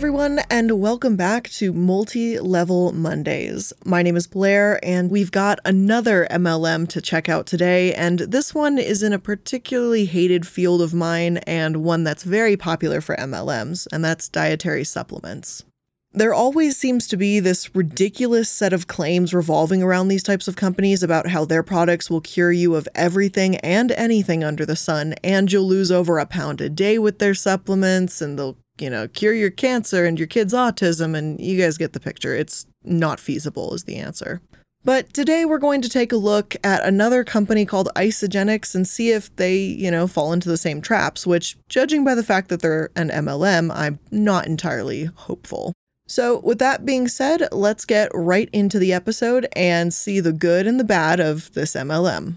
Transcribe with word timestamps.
everyone, 0.00 0.38
and 0.48 0.80
welcome 0.80 1.14
back 1.14 1.46
to 1.50 1.74
Multi 1.74 2.38
Level 2.38 2.90
Mondays. 2.92 3.70
My 3.84 4.02
name 4.02 4.16
is 4.16 4.26
Blair, 4.26 4.80
and 4.82 5.10
we've 5.10 5.30
got 5.30 5.58
another 5.62 6.26
MLM 6.30 6.88
to 6.88 7.02
check 7.02 7.28
out 7.28 7.44
today. 7.44 7.92
And 7.92 8.20
this 8.20 8.54
one 8.54 8.78
is 8.78 9.02
in 9.02 9.12
a 9.12 9.18
particularly 9.18 10.06
hated 10.06 10.46
field 10.46 10.80
of 10.80 10.94
mine 10.94 11.36
and 11.46 11.84
one 11.84 12.02
that's 12.02 12.22
very 12.22 12.56
popular 12.56 13.02
for 13.02 13.14
MLMs, 13.16 13.86
and 13.92 14.02
that's 14.02 14.30
dietary 14.30 14.84
supplements. 14.84 15.64
There 16.12 16.32
always 16.32 16.78
seems 16.78 17.06
to 17.08 17.18
be 17.18 17.38
this 17.38 17.74
ridiculous 17.74 18.48
set 18.48 18.72
of 18.72 18.86
claims 18.86 19.34
revolving 19.34 19.82
around 19.82 20.08
these 20.08 20.22
types 20.22 20.48
of 20.48 20.56
companies 20.56 21.02
about 21.02 21.28
how 21.28 21.44
their 21.44 21.62
products 21.62 22.08
will 22.08 22.22
cure 22.22 22.50
you 22.50 22.74
of 22.74 22.88
everything 22.94 23.56
and 23.56 23.92
anything 23.92 24.42
under 24.42 24.64
the 24.64 24.76
sun, 24.76 25.14
and 25.22 25.52
you'll 25.52 25.68
lose 25.68 25.92
over 25.92 26.18
a 26.18 26.24
pound 26.24 26.62
a 26.62 26.70
day 26.70 26.98
with 26.98 27.18
their 27.18 27.34
supplements, 27.34 28.22
and 28.22 28.38
they'll 28.38 28.56
you 28.80 28.90
know, 28.90 29.08
cure 29.08 29.34
your 29.34 29.50
cancer 29.50 30.04
and 30.04 30.18
your 30.18 30.28
kid's 30.28 30.54
autism, 30.54 31.16
and 31.16 31.40
you 31.40 31.60
guys 31.60 31.78
get 31.78 31.92
the 31.92 32.00
picture. 32.00 32.34
It's 32.34 32.66
not 32.84 33.20
feasible, 33.20 33.74
is 33.74 33.84
the 33.84 33.96
answer. 33.96 34.40
But 34.82 35.12
today 35.12 35.44
we're 35.44 35.58
going 35.58 35.82
to 35.82 35.90
take 35.90 36.10
a 36.10 36.16
look 36.16 36.56
at 36.64 36.82
another 36.84 37.22
company 37.22 37.66
called 37.66 37.90
Isagenix 37.96 38.74
and 38.74 38.88
see 38.88 39.10
if 39.10 39.34
they, 39.36 39.56
you 39.56 39.90
know, 39.90 40.06
fall 40.06 40.32
into 40.32 40.48
the 40.48 40.56
same 40.56 40.80
traps, 40.80 41.26
which, 41.26 41.58
judging 41.68 42.02
by 42.02 42.14
the 42.14 42.22
fact 42.22 42.48
that 42.48 42.62
they're 42.62 42.90
an 42.96 43.10
MLM, 43.10 43.70
I'm 43.74 43.98
not 44.10 44.46
entirely 44.46 45.04
hopeful. 45.04 45.74
So, 46.06 46.40
with 46.40 46.58
that 46.58 46.86
being 46.86 47.08
said, 47.08 47.46
let's 47.52 47.84
get 47.84 48.10
right 48.14 48.48
into 48.52 48.78
the 48.78 48.92
episode 48.92 49.46
and 49.54 49.92
see 49.92 50.18
the 50.18 50.32
good 50.32 50.66
and 50.66 50.80
the 50.80 50.84
bad 50.84 51.20
of 51.20 51.52
this 51.52 51.74
MLM. 51.74 52.36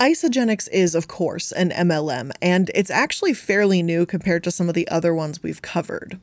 Isagenix 0.00 0.66
is, 0.72 0.94
of 0.94 1.08
course, 1.08 1.52
an 1.52 1.70
MLM, 1.70 2.30
and 2.40 2.70
it's 2.74 2.90
actually 2.90 3.34
fairly 3.34 3.82
new 3.82 4.06
compared 4.06 4.42
to 4.44 4.50
some 4.50 4.70
of 4.70 4.74
the 4.74 4.88
other 4.88 5.14
ones 5.14 5.42
we've 5.42 5.60
covered. 5.60 6.18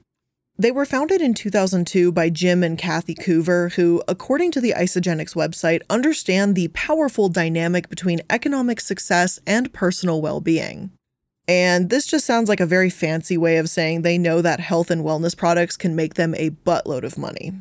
They 0.58 0.72
were 0.72 0.84
founded 0.84 1.22
in 1.22 1.36
2002 1.36 2.12
by 2.12 2.32
Jim 2.32 2.64
and 2.64 2.76
Kathy 2.76 3.14
Coover, 3.14 3.74
who, 3.74 4.02
according 4.08 4.50
to 4.54 4.62
the 4.62 4.74
Isagenix 4.76 5.36
website, 5.36 5.84
understand 5.92 6.56
the 6.56 6.70
powerful 6.70 7.30
dynamic 7.30 7.88
between 7.88 8.22
economic 8.32 8.82
success 8.82 9.40
and 9.46 9.72
personal 9.72 10.24
well 10.24 10.42
being. 10.42 10.90
And 11.48 11.92
this 11.92 12.08
just 12.08 12.26
sounds 12.26 12.50
like 12.50 12.60
a 12.60 12.66
very 12.66 12.90
fancy 12.90 13.38
way 13.38 13.58
of 13.58 13.70
saying 13.70 14.02
they 14.02 14.18
know 14.18 14.42
that 14.42 14.60
health 14.60 14.90
and 14.90 15.06
wellness 15.06 15.38
products 15.38 15.78
can 15.78 15.96
make 15.96 16.16
them 16.16 16.34
a 16.36 16.50
buttload 16.50 17.04
of 17.04 17.20
money. 17.20 17.54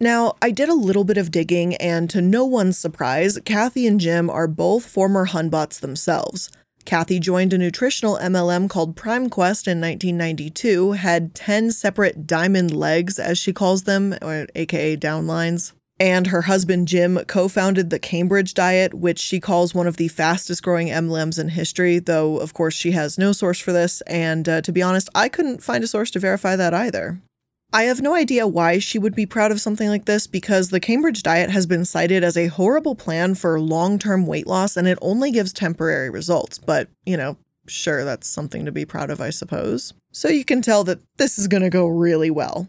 Now, 0.00 0.36
I 0.40 0.52
did 0.52 0.68
a 0.68 0.74
little 0.74 1.02
bit 1.02 1.18
of 1.18 1.32
digging, 1.32 1.74
and 1.76 2.08
to 2.10 2.20
no 2.20 2.44
one's 2.44 2.78
surprise, 2.78 3.38
Kathy 3.44 3.86
and 3.86 3.98
Jim 3.98 4.30
are 4.30 4.46
both 4.46 4.86
former 4.86 5.26
Hunbots 5.26 5.80
themselves. 5.80 6.50
Kathy 6.84 7.18
joined 7.18 7.52
a 7.52 7.58
nutritional 7.58 8.16
MLM 8.16 8.70
called 8.70 8.94
PrimeQuest 8.94 9.66
in 9.66 9.80
1992, 9.80 10.92
had 10.92 11.34
10 11.34 11.72
separate 11.72 12.26
diamond 12.26 12.74
legs, 12.74 13.18
as 13.18 13.38
she 13.38 13.52
calls 13.52 13.82
them, 13.82 14.16
or 14.22 14.46
aka 14.54 14.96
downlines. 14.96 15.72
And 16.00 16.28
her 16.28 16.42
husband 16.42 16.86
Jim 16.86 17.18
co 17.26 17.48
founded 17.48 17.90
the 17.90 17.98
Cambridge 17.98 18.54
Diet, 18.54 18.94
which 18.94 19.18
she 19.18 19.40
calls 19.40 19.74
one 19.74 19.88
of 19.88 19.96
the 19.96 20.06
fastest 20.06 20.62
growing 20.62 20.88
MLMs 20.88 21.40
in 21.40 21.48
history, 21.48 21.98
though, 21.98 22.38
of 22.38 22.54
course, 22.54 22.74
she 22.74 22.92
has 22.92 23.18
no 23.18 23.32
source 23.32 23.58
for 23.58 23.72
this. 23.72 24.00
And 24.02 24.48
uh, 24.48 24.60
to 24.62 24.70
be 24.70 24.80
honest, 24.80 25.08
I 25.14 25.28
couldn't 25.28 25.62
find 25.62 25.82
a 25.82 25.88
source 25.88 26.12
to 26.12 26.20
verify 26.20 26.54
that 26.54 26.72
either. 26.72 27.20
I 27.70 27.82
have 27.82 28.00
no 28.00 28.14
idea 28.14 28.46
why 28.46 28.78
she 28.78 28.98
would 28.98 29.14
be 29.14 29.26
proud 29.26 29.52
of 29.52 29.60
something 29.60 29.88
like 29.88 30.06
this 30.06 30.26
because 30.26 30.70
the 30.70 30.80
Cambridge 30.80 31.22
diet 31.22 31.50
has 31.50 31.66
been 31.66 31.84
cited 31.84 32.24
as 32.24 32.34
a 32.36 32.46
horrible 32.46 32.94
plan 32.94 33.34
for 33.34 33.60
long 33.60 33.98
term 33.98 34.26
weight 34.26 34.46
loss 34.46 34.74
and 34.74 34.88
it 34.88 34.98
only 35.02 35.30
gives 35.30 35.52
temporary 35.52 36.08
results. 36.08 36.56
But, 36.56 36.88
you 37.04 37.16
know, 37.18 37.36
sure, 37.66 38.04
that's 38.04 38.26
something 38.26 38.64
to 38.64 38.72
be 38.72 38.86
proud 38.86 39.10
of, 39.10 39.20
I 39.20 39.28
suppose. 39.28 39.92
So 40.12 40.28
you 40.28 40.46
can 40.46 40.62
tell 40.62 40.82
that 40.84 41.00
this 41.18 41.38
is 41.38 41.46
going 41.46 41.62
to 41.62 41.68
go 41.68 41.86
really 41.86 42.30
well. 42.30 42.68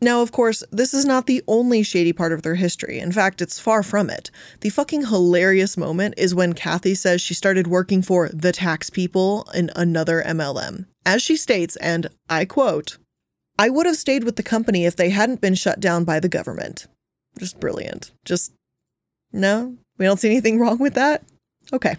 Now, 0.00 0.22
of 0.22 0.30
course, 0.30 0.62
this 0.70 0.94
is 0.94 1.04
not 1.04 1.26
the 1.26 1.42
only 1.48 1.82
shady 1.82 2.12
part 2.12 2.32
of 2.32 2.42
their 2.42 2.56
history. 2.56 2.98
In 2.98 3.12
fact, 3.12 3.40
it's 3.40 3.60
far 3.60 3.82
from 3.82 4.10
it. 4.10 4.30
The 4.60 4.70
fucking 4.70 5.06
hilarious 5.06 5.76
moment 5.76 6.14
is 6.16 6.34
when 6.34 6.54
Kathy 6.54 6.94
says 6.94 7.20
she 7.20 7.34
started 7.34 7.66
working 7.66 8.02
for 8.02 8.28
the 8.28 8.52
tax 8.52 8.90
people 8.90 9.48
in 9.54 9.70
another 9.74 10.22
MLM. 10.24 10.86
As 11.06 11.22
she 11.22 11.36
states, 11.36 11.76
and 11.76 12.08
I 12.28 12.44
quote, 12.44 12.98
I 13.58 13.68
would 13.68 13.86
have 13.86 13.96
stayed 13.96 14.24
with 14.24 14.36
the 14.36 14.42
company 14.42 14.86
if 14.86 14.96
they 14.96 15.10
hadn't 15.10 15.40
been 15.40 15.54
shut 15.54 15.80
down 15.80 16.04
by 16.04 16.20
the 16.20 16.28
government. 16.28 16.86
Just 17.38 17.60
brilliant. 17.60 18.12
Just, 18.24 18.52
no, 19.32 19.76
we 19.98 20.04
don't 20.04 20.20
see 20.20 20.30
anything 20.30 20.58
wrong 20.60 20.78
with 20.78 20.94
that? 20.94 21.24
Okay. 21.72 21.96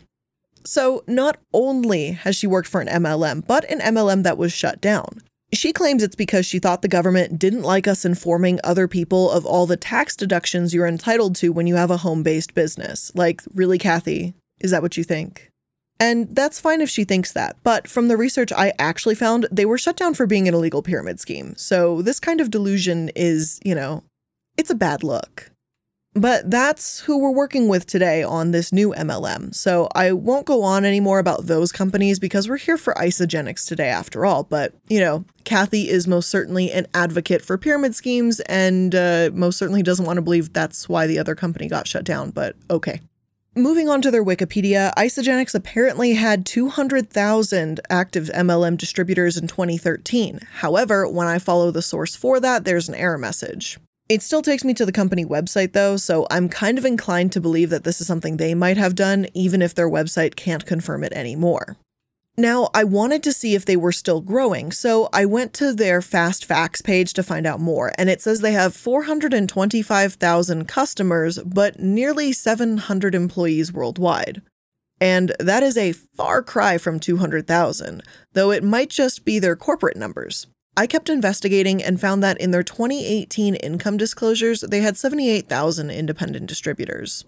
So, 0.65 1.03
not 1.07 1.37
only 1.53 2.11
has 2.11 2.35
she 2.35 2.47
worked 2.47 2.69
for 2.69 2.79
an 2.79 2.87
MLM, 2.87 3.45
but 3.45 3.69
an 3.69 3.79
MLM 3.79 4.23
that 4.23 4.37
was 4.37 4.53
shut 4.53 4.79
down. 4.79 5.21
She 5.53 5.71
claims 5.71 6.01
it's 6.01 6.15
because 6.15 6.45
she 6.45 6.57
thought 6.57 6.81
the 6.81 6.87
government 6.87 7.37
didn't 7.37 7.61
like 7.61 7.87
us 7.87 8.05
informing 8.05 8.59
other 8.63 8.87
people 8.87 9.29
of 9.29 9.45
all 9.45 9.67
the 9.67 9.77
tax 9.77 10.15
deductions 10.15 10.73
you're 10.73 10.87
entitled 10.87 11.35
to 11.37 11.49
when 11.49 11.67
you 11.67 11.75
have 11.75 11.91
a 11.91 11.97
home 11.97 12.23
based 12.23 12.53
business. 12.53 13.11
Like, 13.13 13.41
really, 13.53 13.77
Kathy? 13.77 14.33
Is 14.61 14.71
that 14.71 14.81
what 14.81 14.97
you 14.97 15.03
think? 15.03 15.51
And 16.03 16.35
that's 16.35 16.59
fine 16.59 16.81
if 16.81 16.89
she 16.89 17.05
thinks 17.05 17.31
that, 17.31 17.55
but 17.63 17.87
from 17.87 18.09
the 18.09 18.17
research 18.17 18.51
I 18.51 18.73
actually 18.77 19.15
found, 19.15 19.47
they 19.49 19.65
were 19.65 19.77
shut 19.77 19.95
down 19.95 20.15
for 20.15 20.27
being 20.27 20.49
an 20.49 20.53
illegal 20.53 20.81
pyramid 20.81 21.21
scheme. 21.21 21.55
So 21.55 22.01
this 22.01 22.19
kind 22.19 22.41
of 22.41 22.51
delusion 22.51 23.09
is, 23.15 23.57
you 23.63 23.73
know, 23.73 24.03
it's 24.57 24.69
a 24.69 24.75
bad 24.75 25.01
look. 25.01 25.49
But 26.13 26.51
that's 26.51 26.99
who 26.99 27.19
we're 27.19 27.31
working 27.31 27.69
with 27.69 27.85
today 27.85 28.21
on 28.21 28.51
this 28.51 28.73
new 28.73 28.93
MLM. 28.93 29.55
So 29.55 29.87
I 29.95 30.11
won't 30.11 30.45
go 30.45 30.61
on 30.61 30.83
anymore 30.83 31.19
about 31.19 31.45
those 31.47 31.71
companies 31.71 32.19
because 32.19 32.49
we're 32.49 32.57
here 32.57 32.77
for 32.77 32.93
Isagenix 32.95 33.65
today 33.65 33.87
after 33.87 34.25
all. 34.25 34.43
But, 34.43 34.73
you 34.89 34.99
know, 34.99 35.23
Kathy 35.45 35.89
is 35.89 36.05
most 36.05 36.27
certainly 36.27 36.69
an 36.69 36.85
advocate 36.93 37.41
for 37.41 37.57
pyramid 37.57 37.95
schemes 37.95 38.41
and 38.41 38.93
uh, 38.93 39.29
most 39.33 39.57
certainly 39.57 39.81
doesn't 39.81 40.05
want 40.05 40.17
to 40.17 40.21
believe 40.21 40.51
that's 40.51 40.89
why 40.89 41.07
the 41.07 41.17
other 41.17 41.33
company 41.33 41.69
got 41.69 41.87
shut 41.87 42.03
down. 42.03 42.31
But 42.31 42.57
okay. 42.69 42.99
Moving 43.55 43.87
on 43.87 44.01
to 44.01 44.09
their 44.09 44.25
Wikipedia, 44.25 44.91
Isagenix 44.95 45.53
apparently 45.53 46.15
had 46.15 46.43
200,000 46.43 47.79
active 47.87 48.31
MLM 48.33 48.79
distributors 48.79 49.37
in 49.37 49.47
2013. 49.47 50.39
However, 50.53 51.07
when 51.07 51.27
I 51.27 51.37
follow 51.37 51.69
the 51.69 51.83
source 51.83 52.15
for 52.15 52.39
that, 52.39 52.65
there's 52.65 52.89
an 52.89 52.95
error 52.95 53.19
message. 53.19 53.77
It 54.09 54.23
still 54.23 54.41
takes 54.41 54.63
me 54.63 54.73
to 54.73 54.87
the 54.87 54.91
company 54.91 55.23
website 55.23 55.73
though, 55.73 55.97
so 55.97 56.25
I'm 56.31 56.49
kind 56.49 56.79
of 56.79 56.85
inclined 56.85 57.31
to 57.33 57.41
believe 57.41 57.69
that 57.69 57.83
this 57.83 58.01
is 58.01 58.07
something 58.07 58.37
they 58.37 58.55
might 58.55 58.77
have 58.77 58.95
done, 58.95 59.27
even 59.35 59.61
if 59.61 59.75
their 59.75 59.89
website 59.89 60.35
can't 60.35 60.65
confirm 60.65 61.03
it 61.03 61.13
anymore. 61.13 61.77
Now, 62.35 62.69
I 62.73 62.83
wanted 62.83 63.21
to 63.23 63.31
see 63.31 63.53
if 63.53 63.63
they 63.63 63.77
were 63.77 63.91
still 63.91 64.19
growing, 64.19 64.71
so 64.71 65.07
I 65.13 65.23
went 65.23 65.53
to 65.53 65.71
their 65.71 66.01
Fast 66.01 66.45
Facts 66.45 66.81
page 66.81 67.13
to 67.13 67.21
find 67.21 67.45
out 67.45 67.59
more, 67.59 67.91
and 67.95 68.09
it 68.09 68.23
says 68.23 68.41
they 68.41 68.53
have 68.53 68.75
425,000 68.75 70.67
customers, 70.67 71.37
but 71.45 71.79
nearly 71.79 72.33
700 72.33 73.13
employees 73.13 73.71
worldwide. 73.71 74.41
And 74.99 75.35
that 75.39 75.61
is 75.61 75.77
a 75.77 75.91
far 75.91 76.41
cry 76.41 76.79
from 76.79 76.99
200,000, 76.99 78.01
though 78.33 78.49
it 78.49 78.63
might 78.63 78.89
just 78.89 79.25
be 79.25 79.37
their 79.37 79.55
corporate 79.55 79.97
numbers. 79.97 80.47
I 80.75 80.87
kept 80.87 81.09
investigating 81.09 81.83
and 81.83 82.01
found 82.01 82.23
that 82.23 82.41
in 82.41 82.49
their 82.49 82.63
2018 82.63 83.53
income 83.55 83.97
disclosures, 83.97 84.61
they 84.61 84.79
had 84.79 84.97
78,000 84.97 85.91
independent 85.91 86.47
distributors. 86.47 87.25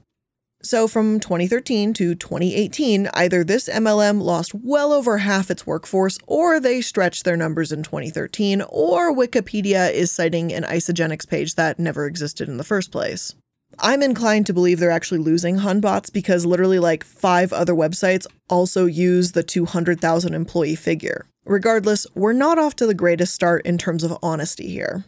So 0.65 0.87
from 0.87 1.19
2013 1.19 1.93
to 1.93 2.15
2018, 2.15 3.07
either 3.13 3.43
this 3.43 3.69
MLM 3.69 4.19
lost 4.19 4.55
well 4.55 4.93
over 4.93 5.19
half 5.19 5.51
its 5.51 5.67
workforce, 5.67 6.17
or 6.25 6.59
they 6.59 6.81
stretched 6.81 7.23
their 7.23 7.37
numbers 7.37 7.71
in 7.71 7.83
2013, 7.83 8.63
or 8.69 9.15
Wikipedia 9.15 9.93
is 9.93 10.11
citing 10.11 10.51
an 10.51 10.63
Isagenix 10.63 11.29
page 11.29 11.53
that 11.53 11.77
never 11.77 12.07
existed 12.07 12.49
in 12.49 12.57
the 12.57 12.63
first 12.63 12.91
place. 12.91 13.35
I'm 13.77 14.01
inclined 14.01 14.47
to 14.47 14.53
believe 14.53 14.79
they're 14.79 14.89
actually 14.89 15.19
losing 15.19 15.57
Hunbots 15.57 16.11
because 16.11 16.47
literally 16.47 16.79
like 16.79 17.03
five 17.03 17.53
other 17.53 17.75
websites 17.75 18.25
also 18.49 18.87
use 18.87 19.33
the 19.33 19.43
200,000 19.43 20.33
employee 20.33 20.75
figure. 20.75 21.27
Regardless, 21.45 22.07
we're 22.15 22.33
not 22.33 22.57
off 22.57 22.75
to 22.77 22.87
the 22.87 22.95
greatest 22.95 23.35
start 23.35 23.63
in 23.67 23.77
terms 23.77 24.03
of 24.03 24.17
honesty 24.23 24.69
here. 24.69 25.05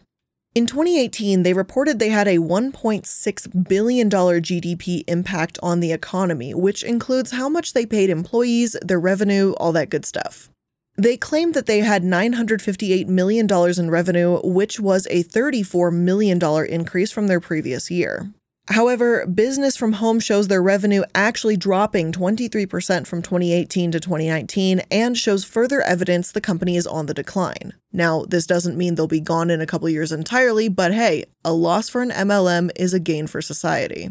In 0.58 0.66
2018, 0.66 1.44
they 1.44 1.52
reported 1.52 2.00
they 2.00 2.08
had 2.08 2.26
a 2.26 2.38
$1.6 2.38 3.68
billion 3.68 4.10
GDP 4.10 5.04
impact 5.06 5.56
on 5.62 5.78
the 5.78 5.92
economy, 5.92 6.52
which 6.52 6.82
includes 6.82 7.30
how 7.30 7.48
much 7.48 7.74
they 7.74 7.86
paid 7.86 8.10
employees, 8.10 8.76
their 8.82 8.98
revenue, 8.98 9.52
all 9.58 9.70
that 9.70 9.88
good 9.88 10.04
stuff. 10.04 10.50
They 10.96 11.16
claimed 11.16 11.54
that 11.54 11.66
they 11.66 11.78
had 11.78 12.02
$958 12.02 13.06
million 13.06 13.46
in 13.78 13.88
revenue, 13.88 14.40
which 14.42 14.80
was 14.80 15.06
a 15.10 15.22
$34 15.22 15.92
million 15.92 16.42
increase 16.68 17.12
from 17.12 17.28
their 17.28 17.38
previous 17.38 17.88
year. 17.88 18.28
However, 18.68 19.26
business 19.26 19.78
from 19.78 19.94
home 19.94 20.20
shows 20.20 20.48
their 20.48 20.62
revenue 20.62 21.02
actually 21.14 21.56
dropping 21.56 22.12
23% 22.12 23.06
from 23.06 23.22
2018 23.22 23.92
to 23.92 24.00
2019 24.00 24.80
and 24.90 25.16
shows 25.16 25.42
further 25.42 25.80
evidence 25.80 26.30
the 26.30 26.42
company 26.42 26.76
is 26.76 26.86
on 26.86 27.06
the 27.06 27.14
decline. 27.14 27.72
Now, 27.94 28.26
this 28.28 28.46
doesn't 28.46 28.76
mean 28.76 28.94
they'll 28.94 29.06
be 29.06 29.20
gone 29.20 29.48
in 29.48 29.62
a 29.62 29.66
couple 29.66 29.88
years 29.88 30.12
entirely, 30.12 30.68
but 30.68 30.92
hey, 30.92 31.24
a 31.46 31.54
loss 31.54 31.88
for 31.88 32.02
an 32.02 32.10
MLM 32.10 32.70
is 32.76 32.92
a 32.92 33.00
gain 33.00 33.26
for 33.26 33.40
society. 33.40 34.10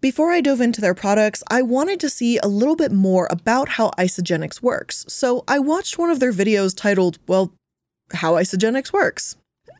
Before 0.00 0.30
I 0.30 0.40
dove 0.40 0.60
into 0.60 0.80
their 0.80 0.94
products, 0.94 1.42
I 1.50 1.62
wanted 1.62 1.98
to 2.00 2.10
see 2.10 2.38
a 2.38 2.46
little 2.46 2.76
bit 2.76 2.92
more 2.92 3.26
about 3.30 3.70
how 3.70 3.90
Isagenix 3.98 4.62
works, 4.62 5.04
so 5.08 5.42
I 5.48 5.58
watched 5.58 5.98
one 5.98 6.10
of 6.10 6.20
their 6.20 6.32
videos 6.32 6.76
titled, 6.76 7.18
well, 7.26 7.52
How 8.12 8.34
Isagenix 8.34 8.92
Works. 8.92 9.36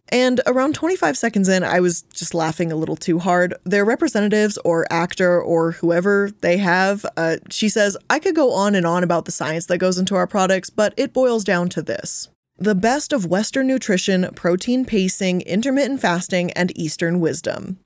And 0.09 0.41
around 0.47 0.75
25 0.75 1.17
seconds 1.17 1.49
in, 1.49 1.65
I 1.65 1.81
was 1.81 2.03
just 2.13 2.35
laughing 2.35 2.71
a 2.71 2.77
little 2.77 2.97
too 2.97 3.19
hard. 3.19 3.55
Their 3.65 3.85
representatives 3.85 4.59
or 4.59 4.87
actor 4.91 5.41
or 5.41 5.73
whoever 5.73 6.31
they 6.41 6.59
have, 6.59 7.07
uh, 7.17 7.37
she 7.51 7.69
says, 7.69 7.97
I 8.11 8.19
could 8.19 8.35
go 8.35 8.53
on 8.53 8.75
and 8.75 8.87
on 8.87 9.05
about 9.05 9.25
the 9.25 9.33
science 9.33 9.67
that 9.67 9.79
goes 9.79 9.99
into 9.99 10.15
our 10.15 10.27
products, 10.27 10.69
but 10.69 10.93
it 10.97 11.15
boils 11.15 11.45
down 11.45 11.69
to 11.71 11.83
this 11.83 12.29
the 12.59 12.75
best 12.75 13.13
of 13.13 13.27
Western 13.27 13.67
nutrition, 13.67 14.29
protein 14.35 14.85
pacing, 14.85 15.41
intermittent 15.43 16.01
fasting, 16.01 16.53
and 16.53 16.77
Eastern 16.79 17.19
wisdom. 17.19 17.79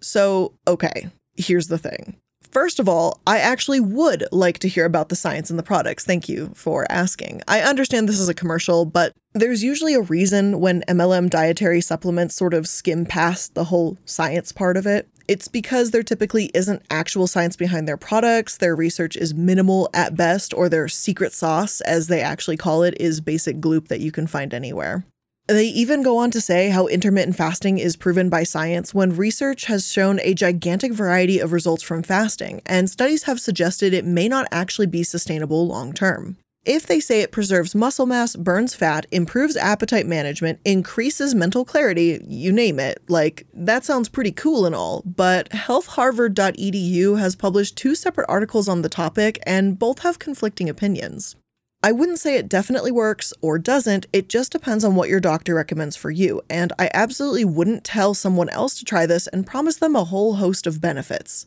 So, 0.00 0.54
okay, 0.66 1.10
here's 1.36 1.68
the 1.68 1.78
thing 1.78 2.16
First 2.50 2.80
of 2.80 2.88
all, 2.88 3.20
I 3.26 3.38
actually 3.38 3.80
would 3.80 4.24
like 4.32 4.58
to 4.60 4.68
hear 4.68 4.84
about 4.84 5.08
the 5.08 5.16
science 5.16 5.50
and 5.50 5.58
the 5.58 5.62
products. 5.62 6.04
Thank 6.04 6.28
you 6.28 6.52
for 6.54 6.90
asking. 6.90 7.42
I 7.46 7.60
understand 7.60 8.08
this 8.08 8.20
is 8.20 8.28
a 8.28 8.34
commercial, 8.34 8.84
but 8.84 9.12
there's 9.34 9.62
usually 9.62 9.94
a 9.94 10.00
reason 10.00 10.60
when 10.60 10.82
MLM 10.88 11.28
dietary 11.28 11.80
supplements 11.80 12.34
sort 12.34 12.54
of 12.54 12.66
skim 12.66 13.04
past 13.04 13.54
the 13.54 13.64
whole 13.64 13.98
science 14.04 14.52
part 14.52 14.76
of 14.76 14.86
it. 14.86 15.08
It's 15.28 15.48
because 15.48 15.90
there 15.90 16.04
typically 16.04 16.50
isn't 16.54 16.82
actual 16.88 17.26
science 17.26 17.56
behind 17.56 17.88
their 17.88 17.96
products, 17.96 18.56
their 18.56 18.76
research 18.76 19.16
is 19.16 19.34
minimal 19.34 19.90
at 19.92 20.16
best, 20.16 20.54
or 20.54 20.68
their 20.68 20.88
secret 20.88 21.32
sauce, 21.32 21.80
as 21.80 22.06
they 22.06 22.20
actually 22.20 22.56
call 22.56 22.84
it, 22.84 22.94
is 23.00 23.20
basic 23.20 23.58
gloop 23.58 23.88
that 23.88 24.00
you 24.00 24.12
can 24.12 24.26
find 24.26 24.54
anywhere. 24.54 25.04
They 25.48 25.66
even 25.66 26.02
go 26.02 26.18
on 26.18 26.32
to 26.32 26.40
say 26.40 26.70
how 26.70 26.88
intermittent 26.88 27.36
fasting 27.36 27.78
is 27.78 27.94
proven 27.94 28.28
by 28.28 28.42
science 28.42 28.92
when 28.92 29.14
research 29.14 29.66
has 29.66 29.90
shown 29.90 30.18
a 30.22 30.34
gigantic 30.34 30.92
variety 30.92 31.38
of 31.38 31.52
results 31.52 31.84
from 31.84 32.02
fasting, 32.02 32.62
and 32.66 32.90
studies 32.90 33.24
have 33.24 33.38
suggested 33.38 33.94
it 33.94 34.04
may 34.04 34.26
not 34.26 34.48
actually 34.50 34.88
be 34.88 35.04
sustainable 35.04 35.68
long 35.68 35.92
term. 35.92 36.36
If 36.64 36.84
they 36.88 36.98
say 36.98 37.20
it 37.20 37.30
preserves 37.30 37.76
muscle 37.76 38.06
mass, 38.06 38.34
burns 38.34 38.74
fat, 38.74 39.06
improves 39.12 39.56
appetite 39.56 40.04
management, 40.04 40.58
increases 40.64 41.32
mental 41.32 41.64
clarity, 41.64 42.20
you 42.26 42.50
name 42.50 42.80
it, 42.80 43.00
like, 43.08 43.46
that 43.54 43.84
sounds 43.84 44.08
pretty 44.08 44.32
cool 44.32 44.66
and 44.66 44.74
all, 44.74 45.04
but 45.06 45.48
healthharvard.edu 45.50 47.20
has 47.20 47.36
published 47.36 47.76
two 47.76 47.94
separate 47.94 48.26
articles 48.28 48.66
on 48.66 48.82
the 48.82 48.88
topic, 48.88 49.38
and 49.46 49.78
both 49.78 50.00
have 50.00 50.18
conflicting 50.18 50.68
opinions. 50.68 51.36
I 51.86 51.92
wouldn't 51.92 52.18
say 52.18 52.34
it 52.34 52.48
definitely 52.48 52.90
works 52.90 53.32
or 53.40 53.60
doesn't, 53.60 54.06
it 54.12 54.28
just 54.28 54.50
depends 54.50 54.82
on 54.82 54.96
what 54.96 55.08
your 55.08 55.20
doctor 55.20 55.54
recommends 55.54 55.94
for 55.94 56.10
you, 56.10 56.42
and 56.50 56.72
I 56.80 56.90
absolutely 56.92 57.44
wouldn't 57.44 57.84
tell 57.84 58.12
someone 58.12 58.48
else 58.48 58.76
to 58.80 58.84
try 58.84 59.06
this 59.06 59.28
and 59.28 59.46
promise 59.46 59.76
them 59.76 59.94
a 59.94 60.02
whole 60.02 60.34
host 60.34 60.66
of 60.66 60.80
benefits. 60.80 61.46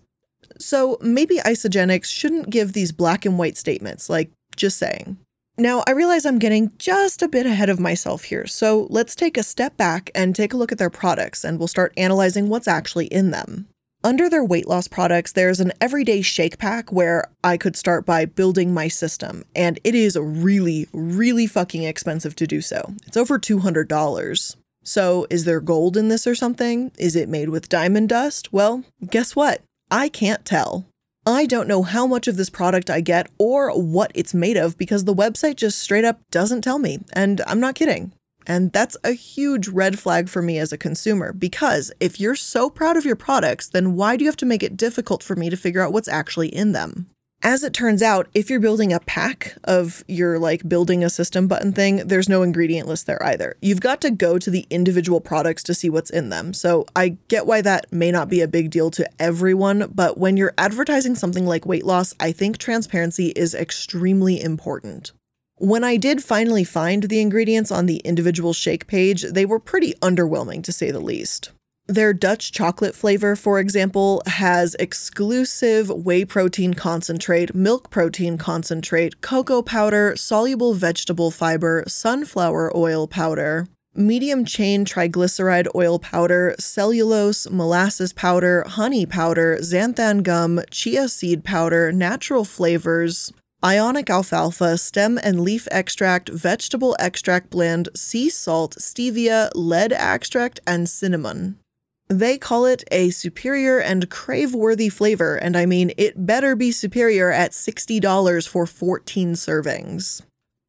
So 0.58 0.98
maybe 1.02 1.40
Isagenix 1.40 2.06
shouldn't 2.06 2.52
give 2.52 2.72
these 2.72 2.94
black 2.94 3.26
and 3.26 3.38
white 3.38 3.58
statements, 3.58 4.10
like, 4.10 4.32
just 4.56 4.78
saying. 4.78 5.18
Now, 5.58 5.84
I 5.86 5.92
realize 5.92 6.26
I'm 6.26 6.40
getting 6.40 6.72
just 6.78 7.22
a 7.22 7.28
bit 7.28 7.46
ahead 7.46 7.68
of 7.68 7.82
myself 7.82 8.24
here, 8.24 8.48
so 8.48 8.88
let's 8.90 9.16
take 9.16 9.36
a 9.36 9.44
step 9.44 9.76
back 9.76 10.10
and 10.16 10.34
take 10.34 10.54
a 10.54 10.58
look 10.58 10.72
at 10.72 10.78
their 10.78 10.90
products, 10.90 11.44
and 11.44 11.60
we'll 11.60 11.68
start 11.68 11.92
analyzing 11.98 12.48
what's 12.48 12.66
actually 12.66 13.08
in 13.08 13.32
them. 13.32 13.68
Under 14.02 14.30
their 14.30 14.46
weight 14.46 14.66
loss 14.66 14.88
products, 14.88 15.34
there's 15.34 15.60
an 15.60 15.74
everyday 15.82 16.22
shake 16.22 16.58
pack 16.58 16.90
where 16.90 17.26
I 17.44 17.58
could 17.58 17.76
start 17.76 18.06
by 18.06 18.24
building 18.24 18.74
my 18.74 18.88
system, 18.88 19.44
and 19.54 19.78
it 19.84 19.94
is 19.94 20.18
really, 20.18 20.88
really 20.94 21.46
fucking 21.48 21.84
expensive 21.84 22.34
to 22.38 22.48
do 22.48 22.62
so. 22.62 22.94
It's 23.06 23.18
over 23.18 23.38
$200. 23.38 24.56
So, 24.84 25.28
is 25.30 25.44
there 25.44 25.60
gold 25.60 25.98
in 25.98 26.08
this 26.08 26.26
or 26.26 26.34
something? 26.34 26.94
Is 26.98 27.18
it 27.18 27.28
made 27.28 27.50
with 27.50 27.68
diamond 27.68 28.08
dust? 28.08 28.54
Well, 28.54 28.86
guess 29.06 29.36
what? 29.36 29.62
I 29.92 30.08
can't 30.08 30.46
tell. 30.46 30.86
I 31.26 31.46
don't 31.46 31.68
know 31.68 31.84
how 31.84 32.08
much 32.08 32.30
of 32.30 32.38
this 32.38 32.50
product 32.50 32.90
I 32.90 33.02
get 33.02 33.30
or 33.38 33.70
what 33.78 34.14
it's 34.16 34.34
made 34.34 34.56
of 34.56 34.78
because 34.78 35.04
the 35.04 35.14
website 35.14 35.58
just 35.58 35.78
straight 35.78 36.06
up 36.06 36.22
doesn't 36.32 36.62
tell 36.62 36.80
me, 36.80 37.00
and 37.12 37.42
I'm 37.46 37.60
not 37.60 37.76
kidding. 37.76 38.14
And 38.48 38.72
that's 38.72 38.98
a 39.04 39.12
huge 39.12 39.68
red 39.68 40.00
flag 40.00 40.30
for 40.30 40.42
me 40.42 40.58
as 40.58 40.72
a 40.72 40.78
consumer 40.78 41.34
because 41.34 41.92
if 42.00 42.20
you're 42.20 42.36
so 42.36 42.70
proud 42.70 42.98
of 42.98 43.06
your 43.06 43.16
products, 43.16 43.68
then 43.70 43.96
why 43.96 44.18
do 44.18 44.24
you 44.24 44.30
have 44.30 44.38
to 44.38 44.46
make 44.46 44.64
it 44.64 44.78
difficult 44.78 45.22
for 45.22 45.36
me 45.36 45.50
to 45.50 45.58
figure 45.58 45.82
out 45.82 45.94
what's 45.94 46.08
actually 46.08 46.48
in 46.50 46.72
them? 46.72 47.10
As 47.42 47.64
it 47.64 47.72
turns 47.72 48.02
out, 48.02 48.28
if 48.34 48.50
you're 48.50 48.60
building 48.60 48.92
a 48.92 49.00
pack 49.00 49.56
of 49.64 50.04
your 50.10 50.38
like 50.40 50.68
building 50.68 51.06
a 51.06 51.10
system 51.10 51.48
button 51.48 51.72
thing, 51.72 51.98
there's 52.06 52.28
no 52.28 52.44
ingredient 52.44 52.86
list 52.86 53.06
there 53.06 53.24
either. 53.24 53.56
You've 53.62 53.80
got 53.80 54.02
to 54.02 54.12
go 54.12 54.38
to 54.38 54.50
the 54.50 54.68
individual 54.70 55.22
products 55.22 55.64
to 55.64 55.74
see 55.74 55.90
what's 55.90 56.10
in 56.10 56.28
them. 56.30 56.54
So 56.54 56.86
I 56.98 57.18
get 57.30 57.46
why 57.46 57.62
that 57.62 57.94
may 57.94 58.12
not 58.12 58.28
be 58.28 58.42
a 58.42 58.48
big 58.48 58.72
deal 58.72 58.92
to 58.92 59.10
everyone, 59.20 59.90
but 59.96 60.18
when 60.18 60.36
you're 60.36 60.54
advertising 60.58 61.16
something 61.16 61.46
like 61.46 61.66
weight 61.66 61.86
loss, 61.86 62.14
I 62.20 62.34
think 62.34 62.58
transparency 62.58 63.28
is 63.30 63.56
extremely 63.56 64.42
important. 64.42 65.14
When 65.62 65.84
I 65.84 65.98
did 65.98 66.24
finally 66.24 66.64
find 66.64 67.04
the 67.04 67.20
ingredients 67.20 67.70
on 67.70 67.86
the 67.86 67.98
individual 67.98 68.54
shake 68.54 68.88
page, 68.88 69.24
they 69.24 69.46
were 69.46 69.60
pretty 69.60 69.94
underwhelming 69.96 70.64
to 70.64 70.72
say 70.72 70.90
the 70.90 71.02
least. 71.02 71.52
Their 71.86 72.14
Dutch 72.14 72.54
chocolate 72.54 72.96
flavor, 72.96 73.36
for 73.36 73.60
example, 73.60 74.22
has 74.26 74.76
exclusive 74.76 75.90
whey 75.90 76.24
protein 76.24 76.76
concentrate, 76.76 77.54
milk 77.54 77.90
protein 77.90 78.38
concentrate, 78.38 79.20
cocoa 79.20 79.62
powder, 79.62 80.16
soluble 80.16 80.76
vegetable 80.76 81.30
fiber, 81.30 81.84
sunflower 81.88 82.72
oil 82.78 83.06
powder, 83.06 83.68
medium 83.94 84.46
chain 84.46 84.86
triglyceride 84.86 85.68
oil 85.76 86.00
powder, 86.00 86.56
cellulose, 86.58 87.50
molasses 87.50 88.14
powder, 88.14 88.64
honey 88.66 89.06
powder, 89.06 89.58
xanthan 89.60 90.24
gum, 90.24 90.62
chia 90.72 91.10
seed 91.10 91.44
powder, 91.44 91.92
natural 91.92 92.46
flavors, 92.46 93.34
ionic 93.64 94.10
alfalfa, 94.10 94.78
stem 94.78 95.20
and 95.22 95.42
leaf 95.42 95.68
extract, 95.72 96.30
vegetable 96.30 96.96
extract 97.00 97.50
blend, 97.50 97.90
sea 97.96 98.30
salt, 98.30 98.76
stevia, 98.80 99.50
lead 99.54 99.92
extract, 99.92 100.60
and 100.66 100.90
cinnamon. 100.90 101.60
They 102.08 102.38
call 102.38 102.66
it 102.66 102.84
a 102.92 103.12
superior 103.12 103.80
and 103.80 104.10
crave 104.10 104.56
worthy 104.56 104.90
flavor, 104.90 105.36
and 105.36 105.56
I 105.56 105.66
mean, 105.68 105.92
it 105.96 106.26
better 106.26 106.56
be 106.56 106.72
superior 106.72 107.32
at 107.32 107.52
$60 107.52 108.48
for 108.48 108.66
14 108.66 109.34
servings. 109.34 110.22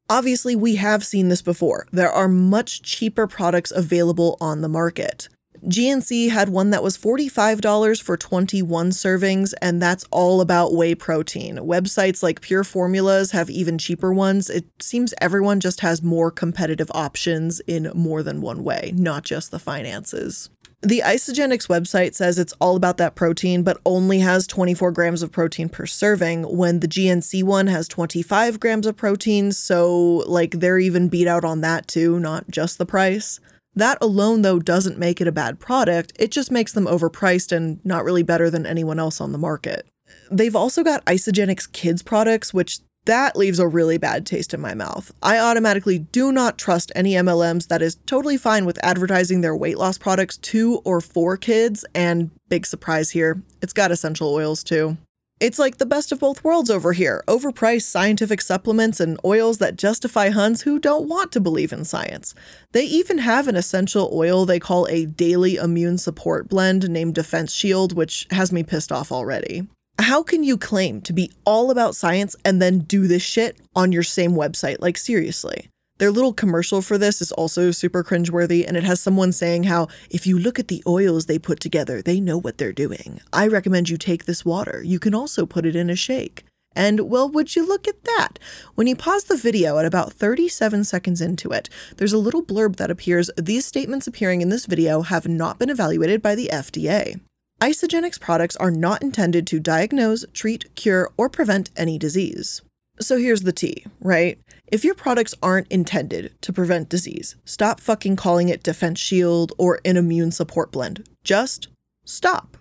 Obviously, 0.07 0.55
we 0.55 0.75
have 0.75 1.03
seen 1.05 1.29
this 1.29 1.41
before. 1.41 1.87
There 1.91 2.11
are 2.11 2.27
much 2.27 2.81
cheaper 2.83 3.25
products 3.25 3.71
available 3.71 4.37
on 4.39 4.61
the 4.61 4.69
market. 4.69 5.29
GNC 5.63 6.31
had 6.31 6.49
one 6.49 6.71
that 6.71 6.81
was 6.81 6.97
$45 6.97 8.01
for 8.01 8.17
21 8.17 8.89
servings, 8.89 9.53
and 9.61 9.79
that's 9.79 10.05
all 10.09 10.41
about 10.41 10.73
whey 10.73 10.95
protein. 10.95 11.57
Websites 11.57 12.23
like 12.23 12.41
Pure 12.41 12.63
Formulas 12.63 13.29
have 13.31 13.49
even 13.49 13.77
cheaper 13.77 14.11
ones. 14.11 14.49
It 14.49 14.65
seems 14.79 15.13
everyone 15.21 15.59
just 15.59 15.81
has 15.81 16.01
more 16.01 16.31
competitive 16.31 16.89
options 16.95 17.59
in 17.67 17.91
more 17.93 18.23
than 18.23 18.41
one 18.41 18.63
way, 18.63 18.91
not 18.95 19.23
just 19.23 19.51
the 19.51 19.59
finances. 19.59 20.49
The 20.81 21.03
Isagenix 21.05 21.67
website 21.67 22.15
says 22.15 22.39
it's 22.39 22.55
all 22.59 22.75
about 22.75 22.97
that 22.97 23.13
protein, 23.13 23.61
but 23.61 23.79
only 23.85 24.17
has 24.21 24.47
24 24.47 24.91
grams 24.91 25.21
of 25.21 25.31
protein 25.31 25.69
per 25.69 25.85
serving, 25.85 26.41
when 26.57 26.79
the 26.79 26.87
GNC 26.87 27.43
one 27.43 27.67
has 27.67 27.87
25 27.87 28.59
grams 28.59 28.87
of 28.87 28.97
protein. 28.97 29.51
So, 29.51 30.23
like, 30.25 30.53
they're 30.53 30.79
even 30.79 31.07
beat 31.07 31.27
out 31.27 31.45
on 31.45 31.61
that 31.61 31.87
too, 31.87 32.19
not 32.19 32.49
just 32.49 32.79
the 32.79 32.87
price. 32.87 33.39
That 33.75 33.97
alone, 34.01 34.41
though, 34.41 34.59
doesn't 34.59 34.99
make 34.99 35.21
it 35.21 35.27
a 35.27 35.31
bad 35.31 35.59
product, 35.59 36.13
it 36.19 36.31
just 36.31 36.51
makes 36.51 36.73
them 36.73 36.85
overpriced 36.85 37.51
and 37.51 37.83
not 37.85 38.03
really 38.03 38.23
better 38.23 38.49
than 38.49 38.65
anyone 38.65 38.99
else 38.99 39.21
on 39.21 39.31
the 39.31 39.37
market. 39.37 39.87
They've 40.29 40.55
also 40.55 40.83
got 40.83 41.05
Isagenix 41.05 41.71
kids 41.71 42.03
products, 42.03 42.53
which 42.53 42.79
that 43.05 43.35
leaves 43.35 43.59
a 43.59 43.67
really 43.67 43.97
bad 43.97 44.25
taste 44.25 44.53
in 44.53 44.61
my 44.61 44.75
mouth. 44.75 45.11
I 45.23 45.39
automatically 45.39 45.99
do 45.99 46.31
not 46.31 46.57
trust 46.57 46.91
any 46.95 47.13
MLMs 47.13 47.67
that 47.67 47.81
is 47.81 47.95
totally 48.05 48.37
fine 48.37 48.65
with 48.65 48.83
advertising 48.83 49.41
their 49.41 49.55
weight 49.55 49.77
loss 49.77 49.97
products 49.97 50.37
to 50.37 50.81
or 50.83 51.01
for 51.01 51.35
kids, 51.37 51.83
and 51.95 52.29
big 52.49 52.65
surprise 52.65 53.11
here, 53.11 53.41
it's 53.61 53.73
got 53.73 53.91
essential 53.91 54.31
oils 54.31 54.63
too. 54.63 54.97
It's 55.41 55.57
like 55.57 55.79
the 55.79 55.87
best 55.87 56.11
of 56.11 56.19
both 56.19 56.43
worlds 56.43 56.69
over 56.69 56.93
here 56.93 57.23
overpriced 57.27 57.85
scientific 57.85 58.41
supplements 58.41 58.99
and 58.99 59.19
oils 59.25 59.57
that 59.57 59.75
justify 59.75 60.29
Huns 60.29 60.61
who 60.61 60.77
don't 60.77 61.09
want 61.09 61.31
to 61.31 61.39
believe 61.39 61.73
in 61.73 61.83
science. 61.83 62.35
They 62.73 62.83
even 62.83 63.17
have 63.17 63.47
an 63.47 63.55
essential 63.55 64.11
oil 64.13 64.45
they 64.45 64.59
call 64.59 64.87
a 64.87 65.07
daily 65.07 65.55
immune 65.55 65.97
support 65.97 66.47
blend 66.47 66.87
named 66.91 67.15
Defense 67.15 67.51
Shield, 67.51 67.93
which 67.93 68.27
has 68.29 68.51
me 68.51 68.61
pissed 68.61 68.91
off 68.91 69.11
already. 69.11 69.67
How 69.97 70.21
can 70.21 70.43
you 70.43 70.59
claim 70.59 71.01
to 71.01 71.11
be 71.11 71.31
all 71.43 71.71
about 71.71 71.95
science 71.95 72.35
and 72.45 72.61
then 72.61 72.81
do 72.81 73.07
this 73.07 73.23
shit 73.23 73.57
on 73.75 73.91
your 73.91 74.03
same 74.03 74.33
website? 74.33 74.77
Like, 74.79 74.95
seriously. 74.95 75.70
Their 76.01 76.09
little 76.09 76.33
commercial 76.33 76.81
for 76.81 76.97
this 76.97 77.21
is 77.21 77.31
also 77.31 77.69
super 77.69 78.03
cringeworthy, 78.03 78.67
and 78.67 78.75
it 78.75 78.83
has 78.83 78.99
someone 78.99 79.31
saying 79.31 79.65
how 79.65 79.87
if 80.09 80.25
you 80.25 80.39
look 80.39 80.57
at 80.57 80.67
the 80.67 80.81
oils 80.87 81.27
they 81.27 81.37
put 81.37 81.59
together, 81.59 82.01
they 82.01 82.19
know 82.19 82.39
what 82.39 82.57
they're 82.57 82.73
doing. 82.73 83.21
I 83.31 83.45
recommend 83.45 83.87
you 83.87 83.97
take 83.97 84.25
this 84.25 84.43
water. 84.43 84.81
You 84.83 84.97
can 84.97 85.13
also 85.13 85.45
put 85.45 85.63
it 85.63 85.75
in 85.75 85.91
a 85.91 85.95
shake. 85.95 86.43
And 86.75 87.01
well, 87.01 87.29
would 87.29 87.55
you 87.55 87.67
look 87.67 87.87
at 87.87 88.03
that? 88.05 88.39
When 88.73 88.87
you 88.87 88.95
pause 88.95 89.25
the 89.25 89.37
video 89.37 89.77
at 89.77 89.85
about 89.85 90.11
37 90.11 90.85
seconds 90.85 91.21
into 91.21 91.51
it, 91.51 91.69
there's 91.97 92.13
a 92.13 92.17
little 92.17 92.43
blurb 92.43 92.77
that 92.77 92.89
appears 92.89 93.29
These 93.37 93.67
statements 93.67 94.07
appearing 94.07 94.41
in 94.41 94.49
this 94.49 94.65
video 94.65 95.03
have 95.03 95.27
not 95.27 95.59
been 95.59 95.69
evaluated 95.69 96.19
by 96.19 96.33
the 96.33 96.49
FDA. 96.51 97.19
Isagenix 97.61 98.19
products 98.19 98.55
are 98.55 98.71
not 98.71 99.03
intended 99.03 99.45
to 99.45 99.59
diagnose, 99.59 100.25
treat, 100.33 100.73
cure, 100.73 101.11
or 101.15 101.29
prevent 101.29 101.69
any 101.77 101.99
disease. 101.99 102.63
So 102.99 103.17
here's 103.17 103.43
the 103.43 103.53
T, 103.53 103.85
right? 103.99 104.39
If 104.71 104.85
your 104.85 104.95
products 104.95 105.35
aren't 105.43 105.67
intended 105.67 106.33
to 106.39 106.53
prevent 106.53 106.87
disease, 106.87 107.35
stop 107.43 107.81
fucking 107.81 108.15
calling 108.15 108.47
it 108.47 108.63
Defense 108.63 109.01
Shield 109.01 109.51
or 109.57 109.81
an 109.83 109.97
immune 109.97 110.31
support 110.31 110.71
blend. 110.71 111.09
Just 111.25 111.67
stop. 112.05 112.55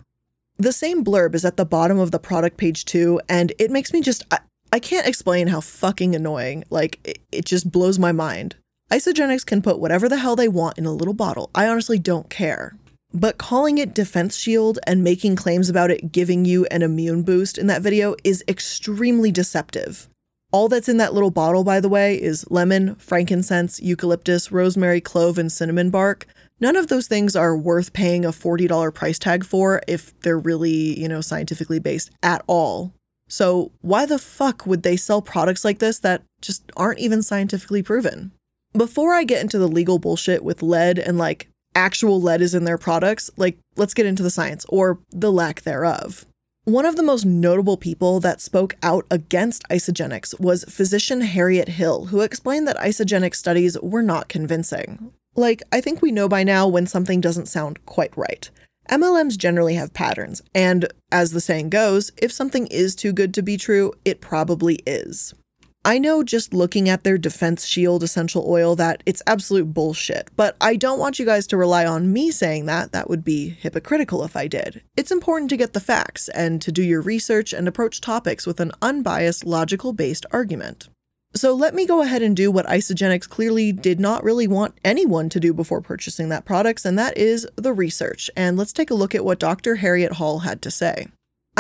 The 0.58 0.72
same 0.72 1.04
blurb 1.04 1.36
is 1.36 1.44
at 1.44 1.56
the 1.56 1.64
bottom 1.64 2.00
of 2.00 2.10
the 2.10 2.18
product 2.18 2.56
page 2.56 2.84
too, 2.84 3.20
and 3.28 3.52
it 3.60 3.70
makes 3.70 3.92
me 3.92 4.00
just. 4.00 4.24
I, 4.32 4.40
I 4.72 4.80
can't 4.80 5.06
explain 5.06 5.46
how 5.46 5.60
fucking 5.60 6.16
annoying. 6.16 6.64
Like, 6.68 6.98
it, 7.04 7.20
it 7.30 7.44
just 7.44 7.70
blows 7.70 7.96
my 7.96 8.10
mind. 8.10 8.56
Isagenix 8.90 9.46
can 9.46 9.62
put 9.62 9.78
whatever 9.78 10.08
the 10.08 10.18
hell 10.18 10.34
they 10.34 10.48
want 10.48 10.78
in 10.78 10.86
a 10.86 10.92
little 10.92 11.14
bottle. 11.14 11.48
I 11.54 11.68
honestly 11.68 12.00
don't 12.00 12.28
care. 12.28 12.76
But 13.14 13.38
calling 13.38 13.78
it 13.78 13.94
Defense 13.94 14.36
Shield 14.36 14.80
and 14.84 15.04
making 15.04 15.36
claims 15.36 15.68
about 15.68 15.92
it 15.92 16.10
giving 16.10 16.44
you 16.44 16.66
an 16.66 16.82
immune 16.82 17.22
boost 17.22 17.56
in 17.56 17.68
that 17.68 17.82
video 17.82 18.16
is 18.24 18.42
extremely 18.48 19.30
deceptive. 19.30 20.08
All 20.52 20.68
that's 20.68 20.88
in 20.88 20.96
that 20.96 21.14
little 21.14 21.30
bottle, 21.30 21.62
by 21.62 21.80
the 21.80 21.88
way, 21.88 22.20
is 22.20 22.44
lemon, 22.50 22.96
frankincense, 22.96 23.80
eucalyptus, 23.80 24.50
rosemary, 24.50 25.00
clove, 25.00 25.38
and 25.38 25.50
cinnamon 25.50 25.90
bark. 25.90 26.26
None 26.58 26.76
of 26.76 26.88
those 26.88 27.06
things 27.06 27.36
are 27.36 27.56
worth 27.56 27.92
paying 27.92 28.24
a 28.24 28.30
$40 28.32 28.92
price 28.94 29.18
tag 29.18 29.44
for 29.44 29.80
if 29.86 30.18
they're 30.20 30.38
really, 30.38 30.98
you 31.00 31.08
know, 31.08 31.20
scientifically 31.20 31.78
based 31.78 32.10
at 32.22 32.42
all. 32.46 32.92
So, 33.28 33.70
why 33.80 34.06
the 34.06 34.18
fuck 34.18 34.66
would 34.66 34.82
they 34.82 34.96
sell 34.96 35.22
products 35.22 35.64
like 35.64 35.78
this 35.78 36.00
that 36.00 36.22
just 36.42 36.70
aren't 36.76 36.98
even 36.98 37.22
scientifically 37.22 37.82
proven? 37.82 38.32
Before 38.72 39.14
I 39.14 39.24
get 39.24 39.40
into 39.40 39.58
the 39.58 39.68
legal 39.68 39.98
bullshit 40.00 40.44
with 40.44 40.62
lead 40.62 40.98
and 40.98 41.16
like 41.16 41.48
actual 41.74 42.20
lead 42.20 42.42
is 42.42 42.54
in 42.54 42.64
their 42.64 42.78
products, 42.78 43.30
like 43.36 43.56
let's 43.76 43.94
get 43.94 44.06
into 44.06 44.24
the 44.24 44.30
science 44.30 44.66
or 44.68 44.98
the 45.10 45.30
lack 45.30 45.62
thereof. 45.62 46.26
One 46.64 46.84
of 46.84 46.96
the 46.96 47.02
most 47.02 47.24
notable 47.24 47.78
people 47.78 48.20
that 48.20 48.42
spoke 48.42 48.76
out 48.82 49.06
against 49.10 49.66
Isagenix 49.70 50.38
was 50.38 50.64
physician 50.64 51.22
Harriet 51.22 51.70
Hall, 51.70 52.06
who 52.06 52.20
explained 52.20 52.68
that 52.68 52.76
Isagenix 52.76 53.36
studies 53.36 53.80
were 53.80 54.02
not 54.02 54.28
convincing. 54.28 55.10
Like, 55.34 55.62
I 55.72 55.80
think 55.80 56.02
we 56.02 56.12
know 56.12 56.28
by 56.28 56.44
now 56.44 56.68
when 56.68 56.86
something 56.86 57.22
doesn't 57.22 57.48
sound 57.48 57.86
quite 57.86 58.14
right. 58.14 58.50
MLMs 58.90 59.38
generally 59.38 59.74
have 59.76 59.94
patterns, 59.94 60.42
and 60.54 60.86
as 61.10 61.30
the 61.30 61.40
saying 61.40 61.70
goes, 61.70 62.12
if 62.18 62.30
something 62.30 62.66
is 62.66 62.94
too 62.94 63.14
good 63.14 63.32
to 63.34 63.42
be 63.42 63.56
true, 63.56 63.94
it 64.04 64.20
probably 64.20 64.80
is. 64.86 65.32
I 65.82 65.98
know 65.98 66.22
just 66.22 66.52
looking 66.52 66.90
at 66.90 67.04
their 67.04 67.16
Defense 67.16 67.64
Shield 67.64 68.02
essential 68.02 68.44
oil 68.46 68.76
that 68.76 69.02
it's 69.06 69.22
absolute 69.26 69.72
bullshit, 69.72 70.28
but 70.36 70.54
I 70.60 70.76
don't 70.76 70.98
want 70.98 71.18
you 71.18 71.24
guys 71.24 71.46
to 71.48 71.56
rely 71.56 71.86
on 71.86 72.12
me 72.12 72.30
saying 72.30 72.66
that. 72.66 72.92
That 72.92 73.08
would 73.08 73.24
be 73.24 73.48
hypocritical 73.48 74.22
if 74.22 74.36
I 74.36 74.46
did. 74.46 74.82
It's 74.94 75.10
important 75.10 75.48
to 75.50 75.56
get 75.56 75.72
the 75.72 75.80
facts 75.80 76.28
and 76.28 76.60
to 76.60 76.70
do 76.70 76.82
your 76.82 77.00
research 77.00 77.54
and 77.54 77.66
approach 77.66 78.02
topics 78.02 78.46
with 78.46 78.60
an 78.60 78.72
unbiased, 78.82 79.46
logical 79.46 79.94
based 79.94 80.26
argument. 80.32 80.90
So 81.34 81.54
let 81.54 81.74
me 81.74 81.86
go 81.86 82.02
ahead 82.02 82.20
and 82.20 82.36
do 82.36 82.50
what 82.50 82.66
Isagenix 82.66 83.26
clearly 83.26 83.72
did 83.72 83.98
not 83.98 84.22
really 84.22 84.46
want 84.46 84.74
anyone 84.84 85.30
to 85.30 85.40
do 85.40 85.54
before 85.54 85.80
purchasing 85.80 86.28
that 86.28 86.44
products, 86.44 86.84
and 86.84 86.98
that 86.98 87.16
is 87.16 87.48
the 87.56 87.72
research. 87.72 88.28
And 88.36 88.58
let's 88.58 88.74
take 88.74 88.90
a 88.90 88.94
look 88.94 89.14
at 89.14 89.24
what 89.24 89.38
Dr. 89.38 89.76
Harriet 89.76 90.14
Hall 90.14 90.40
had 90.40 90.60
to 90.62 90.70
say. 90.70 91.06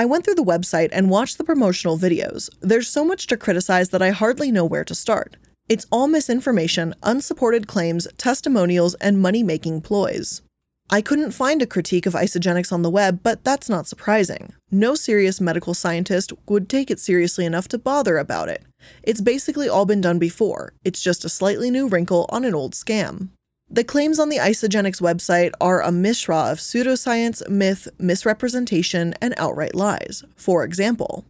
I 0.00 0.06
went 0.06 0.24
through 0.24 0.36
the 0.36 0.42
website 0.42 0.88
and 0.92 1.10
watched 1.10 1.36
the 1.36 1.44
promotional 1.44 1.98
videos. 1.98 2.48
There's 2.62 2.88
so 2.88 3.04
much 3.04 3.26
to 3.26 3.36
criticize 3.36 3.90
that 3.90 4.00
I 4.00 4.12
hardly 4.12 4.50
know 4.50 4.64
where 4.64 4.82
to 4.82 4.94
start. 4.94 5.36
It's 5.68 5.84
all 5.92 6.06
misinformation, 6.08 6.94
unsupported 7.02 7.66
claims, 7.66 8.08
testimonials, 8.16 8.94
and 8.94 9.20
money 9.20 9.42
making 9.42 9.82
ploys. 9.82 10.40
I 10.88 11.02
couldn't 11.02 11.32
find 11.32 11.60
a 11.60 11.66
critique 11.66 12.06
of 12.06 12.14
Isagenix 12.14 12.72
on 12.72 12.80
the 12.80 12.88
web, 12.88 13.20
but 13.22 13.44
that's 13.44 13.68
not 13.68 13.86
surprising. 13.86 14.54
No 14.70 14.94
serious 14.94 15.38
medical 15.38 15.74
scientist 15.74 16.32
would 16.48 16.70
take 16.70 16.90
it 16.90 16.98
seriously 16.98 17.44
enough 17.44 17.68
to 17.68 17.76
bother 17.76 18.16
about 18.16 18.48
it. 18.48 18.62
It's 19.02 19.20
basically 19.20 19.68
all 19.68 19.84
been 19.84 20.00
done 20.00 20.18
before, 20.18 20.72
it's 20.82 21.02
just 21.02 21.26
a 21.26 21.28
slightly 21.28 21.70
new 21.70 21.86
wrinkle 21.86 22.24
on 22.30 22.46
an 22.46 22.54
old 22.54 22.72
scam. 22.72 23.28
The 23.72 23.84
claims 23.84 24.18
on 24.18 24.30
the 24.30 24.38
Isagenix 24.38 25.00
website 25.00 25.52
are 25.60 25.80
a 25.80 25.92
mishra 25.92 26.36
of 26.36 26.58
pseudoscience, 26.58 27.48
myth, 27.48 27.86
misrepresentation, 28.00 29.14
and 29.20 29.32
outright 29.36 29.76
lies. 29.76 30.24
For 30.34 30.64
example, 30.64 31.24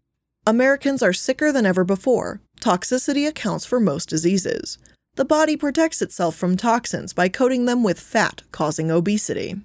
Americans 0.47 1.03
are 1.03 1.13
sicker 1.13 1.53
than 1.53 1.67
ever 1.67 1.85
before. 1.85 2.41
Toxicity 2.59 3.29
accounts 3.29 3.67
for 3.67 3.79
most 3.79 4.09
diseases. 4.09 4.79
The 5.17 5.27
body 5.27 5.55
protects 5.55 6.01
itself 6.01 6.35
from 6.35 6.57
toxins 6.57 7.13
by 7.13 7.29
coating 7.29 7.67
them 7.67 7.83
with 7.83 8.01
fat, 8.01 8.41
causing 8.53 8.91
obesity. 8.91 9.57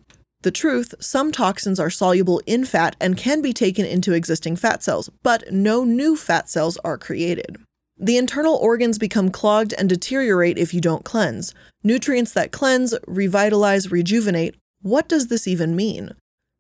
The 0.42 0.52
truth 0.52 0.96
some 1.00 1.32
toxins 1.32 1.80
are 1.80 1.90
soluble 1.90 2.42
in 2.46 2.66
fat 2.66 2.98
and 3.00 3.16
can 3.16 3.42
be 3.42 3.54
taken 3.54 3.86
into 3.86 4.12
existing 4.12 4.58
fat 4.58 4.84
cells, 4.84 5.10
but 5.24 5.50
no 5.50 5.86
new 5.86 6.18
fat 6.18 6.50
cells 6.50 6.78
are 6.84 6.98
created. 6.98 7.58
The 7.98 8.18
internal 8.18 8.56
organs 8.56 8.98
become 8.98 9.30
clogged 9.30 9.74
and 9.78 9.88
deteriorate 9.88 10.58
if 10.58 10.74
you 10.74 10.82
don't 10.82 11.06
cleanse. 11.06 11.54
Nutrients 11.82 12.34
that 12.34 12.52
cleanse, 12.52 12.94
revitalize, 13.08 13.90
rejuvenate. 13.90 14.56
What 14.82 15.08
does 15.08 15.28
this 15.28 15.48
even 15.48 15.76
mean? 15.76 16.12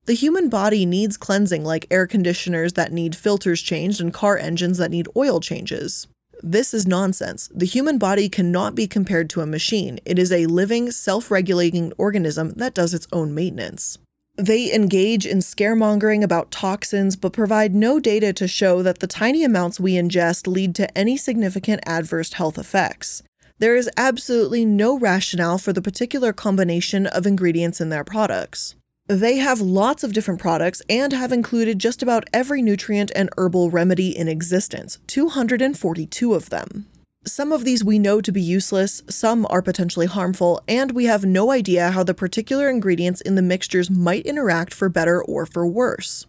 The 0.05 0.13
human 0.13 0.49
body 0.49 0.85
needs 0.85 1.17
cleansing 1.17 1.63
like 1.63 1.87
air 1.91 2.07
conditioners 2.07 2.73
that 2.73 2.93
need 2.93 3.15
filters 3.15 3.61
changed 3.61 3.99
and 3.99 4.13
car 4.13 4.37
engines 4.37 4.77
that 4.77 4.91
need 4.91 5.07
oil 5.17 5.39
changes. 5.39 6.07
This 6.41 6.73
is 6.73 6.87
nonsense. 6.87 7.49
The 7.53 7.65
human 7.65 7.97
body 7.97 8.29
cannot 8.29 8.75
be 8.75 8.87
compared 8.87 9.29
to 9.31 9.41
a 9.41 9.47
machine. 9.47 9.99
It 10.05 10.19
is 10.19 10.31
a 10.31 10.45
living, 10.45 10.91
self 10.91 11.31
regulating 11.31 11.91
organism 11.97 12.53
that 12.53 12.73
does 12.73 12.93
its 12.93 13.07
own 13.11 13.33
maintenance. 13.33 13.97
They 14.37 14.73
engage 14.73 15.25
in 15.25 15.37
scaremongering 15.39 16.21
about 16.21 16.51
toxins, 16.51 17.15
but 17.15 17.31
provide 17.31 17.73
no 17.73 17.99
data 17.99 18.33
to 18.33 18.47
show 18.47 18.83
that 18.83 18.99
the 18.99 19.07
tiny 19.07 19.45
amounts 19.45 19.79
we 19.79 19.93
ingest 19.93 20.45
lead 20.45 20.75
to 20.75 20.97
any 20.97 21.15
significant 21.15 21.81
adverse 21.85 22.33
health 22.33 22.57
effects. 22.57 23.23
There 23.59 23.77
is 23.77 23.89
absolutely 23.95 24.65
no 24.65 24.99
rationale 24.99 25.57
for 25.57 25.71
the 25.71 25.81
particular 25.81 26.33
combination 26.33 27.07
of 27.07 27.25
ingredients 27.25 27.79
in 27.79 27.87
their 27.89 28.03
products. 28.03 28.75
They 29.07 29.37
have 29.37 29.61
lots 29.61 30.03
of 30.03 30.11
different 30.11 30.41
products 30.41 30.81
and 30.89 31.13
have 31.13 31.31
included 31.31 31.79
just 31.79 32.03
about 32.03 32.27
every 32.33 32.61
nutrient 32.61 33.11
and 33.15 33.29
herbal 33.37 33.69
remedy 33.69 34.17
in 34.17 34.27
existence, 34.27 34.97
242 35.07 36.33
of 36.33 36.49
them. 36.49 36.87
Some 37.27 37.51
of 37.51 37.65
these 37.65 37.83
we 37.83 37.97
know 37.97 38.21
to 38.21 38.31
be 38.31 38.41
useless, 38.41 39.01
some 39.09 39.47
are 39.49 39.63
potentially 39.63 40.05
harmful, 40.05 40.61
and 40.67 40.91
we 40.91 41.05
have 41.05 41.25
no 41.25 41.49
idea 41.49 41.89
how 41.89 42.03
the 42.03 42.13
particular 42.13 42.69
ingredients 42.69 43.19
in 43.19 43.33
the 43.33 43.41
mixtures 43.41 43.89
might 43.89 44.27
interact 44.27 44.75
for 44.75 44.89
better 44.89 45.23
or 45.23 45.47
for 45.47 45.65
worse. 45.65 46.27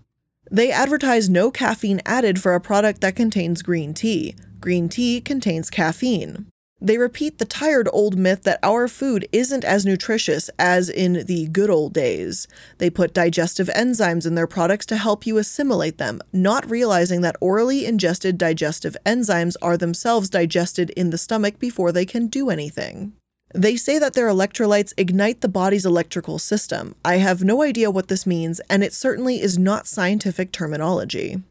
They 0.51 0.73
advertise 0.73 1.29
no 1.29 1.51
caffeine 1.51 2.01
added 2.07 2.41
for 2.41 2.55
a 2.55 2.61
product 2.63 3.03
that 3.03 3.15
contains 3.15 3.61
green 3.61 3.93
tea. 3.93 4.37
Green 4.59 4.89
tea 4.89 5.21
contains 5.21 5.69
caffeine. 5.69 6.47
They 6.81 6.99
repeat 6.99 7.39
the 7.39 7.47
tired 7.47 7.89
old 7.91 8.19
myth 8.19 8.43
that 8.43 8.59
our 8.63 8.87
food 8.87 9.27
isn't 9.33 9.65
as 9.65 9.87
nutritious 9.87 10.51
as 10.59 10.91
in 10.91 11.25
the 11.25 11.49
good 11.49 11.71
old 11.71 11.95
days. 11.95 12.47
They 12.77 12.91
put 12.91 13.15
digestive 13.15 13.69
enzymes 13.69 14.27
in 14.27 14.35
their 14.35 14.47
products 14.47 14.85
to 14.87 14.99
help 14.99 15.27
you 15.27 15.39
assimilate 15.39 15.97
them, 15.97 16.21
not 16.35 16.71
realizing 16.71 17.23
that 17.23 17.37
orally 17.41 17.87
ingested 17.87 18.37
digestive 18.37 18.95
enzymes 19.07 19.57
are 19.63 19.79
themselves 19.79 20.29
digested 20.29 20.91
in 20.91 21.09
the 21.09 21.19
stomach 21.19 21.59
before 21.59 21.93
they 21.93 22.05
can 22.05 22.27
do 22.27 22.51
anything. 22.51 23.15
They 23.55 23.77
say 23.77 23.99
that 23.99 24.13
their 24.13 24.29
electrolytes 24.29 24.93
ignite 24.99 25.41
the 25.41 25.49
body's 25.49 25.87
electrical 25.87 26.39
system. 26.39 26.95
I 27.03 27.17
have 27.17 27.43
no 27.43 27.63
idea 27.63 27.91
what 27.91 28.09
this 28.09 28.27
means, 28.27 28.61
and 28.69 28.85
it 28.85 28.93
certainly 28.93 29.41
is 29.41 29.57
not 29.57 29.87
scientific 29.87 30.53
terminology. 30.53 31.43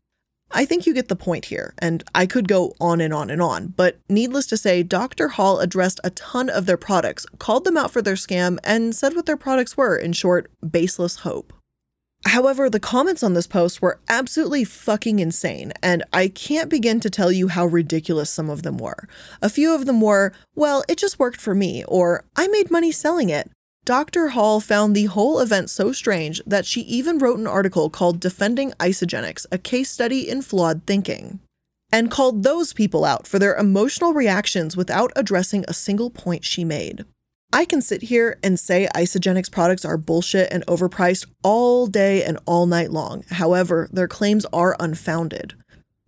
I 0.51 0.65
think 0.65 0.85
you 0.85 0.93
get 0.93 1.07
the 1.07 1.15
point 1.15 1.45
here, 1.45 1.73
and 1.79 2.03
I 2.13 2.25
could 2.25 2.47
go 2.47 2.73
on 2.79 3.01
and 3.01 3.13
on 3.13 3.29
and 3.29 3.41
on, 3.41 3.73
but 3.75 3.99
needless 4.07 4.45
to 4.47 4.57
say, 4.57 4.83
Dr. 4.83 5.29
Hall 5.29 5.59
addressed 5.59 5.99
a 6.03 6.11
ton 6.11 6.49
of 6.49 6.65
their 6.65 6.77
products, 6.77 7.25
called 7.39 7.65
them 7.65 7.77
out 7.77 7.91
for 7.91 8.01
their 8.01 8.15
scam, 8.15 8.57
and 8.63 8.95
said 8.95 9.15
what 9.15 9.25
their 9.25 9.37
products 9.37 9.75
were 9.75 9.97
in 9.97 10.13
short, 10.13 10.49
baseless 10.67 11.17
hope. 11.17 11.51
However, 12.27 12.69
the 12.69 12.79
comments 12.79 13.21
on 13.21 13.33
this 13.33 13.45
post 13.45 13.81
were 13.81 13.99
absolutely 14.09 14.63
fucking 14.63 15.19
insane, 15.19 15.73
and 15.83 16.03
I 16.11 16.27
can't 16.27 16.69
begin 16.69 16.99
to 17.01 17.09
tell 17.09 17.31
you 17.31 17.49
how 17.49 17.65
ridiculous 17.65 18.31
some 18.31 18.49
of 18.49 18.63
them 18.63 18.77
were. 18.77 19.07
A 19.43 19.49
few 19.49 19.75
of 19.75 19.85
them 19.85 20.01
were, 20.01 20.33
well, 20.55 20.83
it 20.89 20.97
just 20.97 21.19
worked 21.19 21.39
for 21.39 21.53
me, 21.53 21.83
or 21.85 22.25
I 22.35 22.47
made 22.47 22.71
money 22.71 22.91
selling 22.91 23.29
it. 23.29 23.51
Dr. 23.85 24.29
Hall 24.29 24.59
found 24.59 24.95
the 24.95 25.05
whole 25.05 25.39
event 25.39 25.69
so 25.69 25.91
strange 25.91 26.41
that 26.47 26.65
she 26.65 26.81
even 26.81 27.19
wrote 27.19 27.37
an 27.37 27.45
article 27.45 27.91
called 27.91 28.19
Defending 28.19 28.71
Isagenix, 28.79 29.45
a 29.51 29.59
case 29.59 29.91
study 29.91 30.27
in 30.27 30.41
flawed 30.41 30.81
thinking, 30.87 31.39
and 31.91 32.09
called 32.09 32.41
those 32.41 32.73
people 32.73 33.05
out 33.05 33.27
for 33.27 33.37
their 33.37 33.55
emotional 33.55 34.11
reactions 34.11 34.75
without 34.75 35.11
addressing 35.15 35.65
a 35.67 35.73
single 35.73 36.09
point 36.09 36.43
she 36.43 36.63
made. 36.63 37.05
I 37.53 37.63
can 37.63 37.79
sit 37.79 38.01
here 38.01 38.39
and 38.41 38.59
say 38.59 38.89
Isagenix 38.95 39.51
products 39.51 39.85
are 39.85 39.97
bullshit 39.97 40.51
and 40.51 40.65
overpriced 40.65 41.27
all 41.43 41.85
day 41.85 42.23
and 42.23 42.39
all 42.47 42.65
night 42.65 42.89
long. 42.89 43.23
However, 43.29 43.87
their 43.91 44.07
claims 44.07 44.47
are 44.51 44.75
unfounded. 44.79 45.53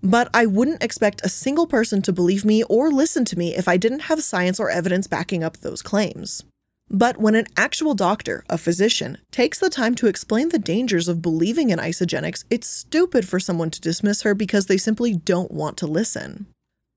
But 0.01 0.31
I 0.33 0.47
wouldn't 0.47 0.81
expect 0.81 1.21
a 1.23 1.29
single 1.29 1.67
person 1.67 2.01
to 2.01 2.11
believe 2.11 2.43
me 2.43 2.63
or 2.63 2.89
listen 2.89 3.23
to 3.25 3.37
me 3.37 3.55
if 3.55 3.67
I 3.67 3.77
didn't 3.77 4.09
have 4.09 4.23
science 4.23 4.59
or 4.59 4.71
evidence 4.71 5.05
backing 5.05 5.43
up 5.43 5.57
those 5.57 5.83
claims. 5.83 6.43
But 6.89 7.17
when 7.17 7.35
an 7.35 7.47
actual 7.57 7.93
doctor, 7.95 8.45
a 8.49 8.57
physician, 8.57 9.17
takes 9.29 9.59
the 9.59 9.69
time 9.69 9.93
to 9.95 10.07
explain 10.07 10.49
the 10.49 10.59
dangers 10.59 11.07
of 11.07 11.21
believing 11.21 11.69
in 11.69 11.79
Isagenix, 11.79 12.45
it's 12.49 12.67
stupid 12.67 13.27
for 13.27 13.39
someone 13.39 13.69
to 13.71 13.81
dismiss 13.81 14.21
her 14.21 14.33
because 14.33 14.67
they 14.67 14.77
simply 14.77 15.13
don't 15.13 15.51
want 15.51 15.75
to 15.77 15.87
listen. 15.87 16.47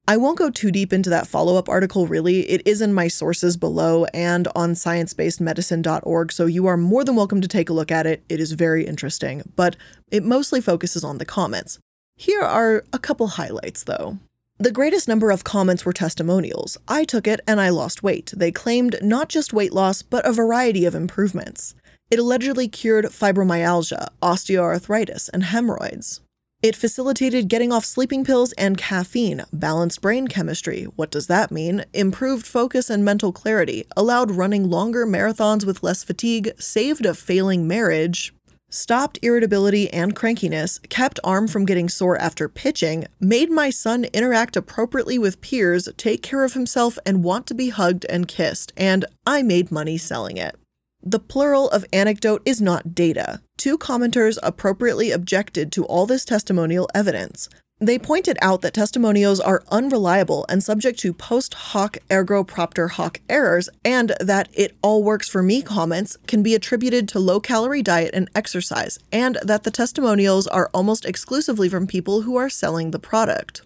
I 0.06 0.16
won't 0.16 0.38
go 0.38 0.50
too 0.50 0.70
deep 0.70 0.92
into 0.92 1.11
that 1.11 1.26
follow 1.26 1.56
up 1.56 1.68
article, 1.68 2.06
really. 2.06 2.49
It 2.49 2.66
is 2.66 2.80
in 2.80 2.92
my 2.92 3.09
sources 3.09 3.56
below 3.56 4.06
and 4.14 4.49
on 4.54 4.73
sciencebasedmedicine.org, 4.73 6.32
so 6.32 6.47
you 6.47 6.66
are 6.66 6.76
more 6.76 7.04
than 7.04 7.16
welcome 7.16 7.40
to 7.40 7.49
take 7.49 7.68
a 7.68 7.73
look 7.73 7.90
at 7.90 8.06
it. 8.06 8.25
It 8.28 8.40
is 8.40 8.52
very 8.52 8.87
interesting, 8.87 9.42
but 9.56 9.76
it 10.11 10.25
mostly 10.25 10.61
focuses 10.61 11.04
on 11.04 11.18
the 11.18 11.25
comments. 11.25 11.78
Here 12.16 12.42
are 12.42 12.85
a 12.92 12.99
couple 12.99 13.26
highlights, 13.28 13.85
though. 13.85 14.18
The 14.61 14.71
greatest 14.71 15.09
number 15.09 15.31
of 15.31 15.43
comments 15.43 15.87
were 15.87 15.93
testimonials. 15.95 16.76
I 16.87 17.05
took 17.05 17.26
it 17.26 17.40
and 17.47 17.59
I 17.59 17.71
lost 17.71 18.02
weight. 18.02 18.31
They 18.37 18.52
claimed 18.52 18.99
not 19.00 19.31
just 19.31 19.55
weight 19.55 19.73
loss, 19.73 20.02
but 20.02 20.26
a 20.26 20.35
variety 20.35 20.85
of 20.85 20.95
improvements. 20.95 21.75
It 22.11 22.19
allegedly 22.19 22.69
cured 22.69 23.07
fibromyalgia, 23.07 24.09
osteoarthritis, 24.21 25.31
and 25.33 25.45
hemorrhoids. 25.45 26.21
It 26.62 26.76
facilitated 26.76 27.49
getting 27.49 27.73
off 27.73 27.87
sleeping 27.87 28.23
pills 28.23 28.52
and 28.52 28.76
caffeine, 28.76 29.47
balanced 29.50 30.02
brain 30.02 30.29
chemistry. 30.29 30.85
What 30.95 31.11
does 31.11 31.26
that 31.29 31.50
mean? 31.50 31.87
Improved 31.95 32.45
focus 32.45 32.90
and 32.90 33.02
mental 33.02 33.33
clarity, 33.33 33.87
allowed 33.97 34.31
running 34.31 34.69
longer 34.69 35.07
marathons 35.07 35.64
with 35.64 35.83
less 35.83 36.05
fatigue, 36.05 36.52
saved 36.59 37.07
a 37.07 37.14
failing 37.14 37.67
marriage, 37.67 38.35
stopped 38.70 39.18
irritability 39.20 39.92
and 39.92 40.16
crankiness, 40.16 40.78
kept 40.88 41.20
arm 41.22 41.46
from 41.46 41.66
getting 41.66 41.88
sore 41.88 42.16
after 42.18 42.48
pitching, 42.48 43.06
made 43.20 43.50
my 43.50 43.68
son 43.68 44.04
interact 44.12 44.56
appropriately 44.56 45.18
with 45.18 45.40
peers, 45.40 45.88
take 45.96 46.22
care 46.22 46.44
of 46.44 46.54
himself, 46.54 46.98
and 47.04 47.24
want 47.24 47.46
to 47.46 47.54
be 47.54 47.68
hugged 47.68 48.06
and 48.08 48.28
kissed, 48.28 48.72
and 48.76 49.04
I 49.26 49.42
made 49.42 49.70
money 49.70 49.98
selling 49.98 50.36
it. 50.36 50.56
The 51.02 51.18
plural 51.18 51.68
of 51.70 51.84
anecdote 51.92 52.42
is 52.44 52.60
not 52.60 52.94
data. 52.94 53.40
Two 53.56 53.76
commenters 53.76 54.38
appropriately 54.42 55.10
objected 55.10 55.72
to 55.72 55.84
all 55.84 56.06
this 56.06 56.24
testimonial 56.24 56.88
evidence. 56.94 57.48
They 57.82 57.99
pointed 57.99 58.37
out 58.42 58.60
that 58.60 58.75
testimonials 58.75 59.40
are 59.40 59.64
unreliable 59.70 60.44
and 60.50 60.62
subject 60.62 60.99
to 60.99 61.14
post 61.14 61.54
hoc 61.54 61.96
ergo 62.12 62.44
propter 62.44 62.88
hoc 62.88 63.20
errors, 63.26 63.70
and 63.82 64.12
that 64.20 64.50
it 64.52 64.76
all 64.82 65.02
works 65.02 65.30
for 65.30 65.42
me 65.42 65.62
comments 65.62 66.18
can 66.26 66.42
be 66.42 66.54
attributed 66.54 67.08
to 67.08 67.18
low 67.18 67.40
calorie 67.40 67.82
diet 67.82 68.10
and 68.12 68.28
exercise, 68.34 68.99
and 69.10 69.38
that 69.42 69.62
the 69.62 69.70
testimonials 69.70 70.46
are 70.46 70.68
almost 70.75 71.06
exclusively 71.06 71.70
from 71.70 71.87
people 71.87 72.22
who 72.22 72.37
are 72.37 72.50
selling 72.50 72.90
the 72.90 72.99
product. 72.99 73.62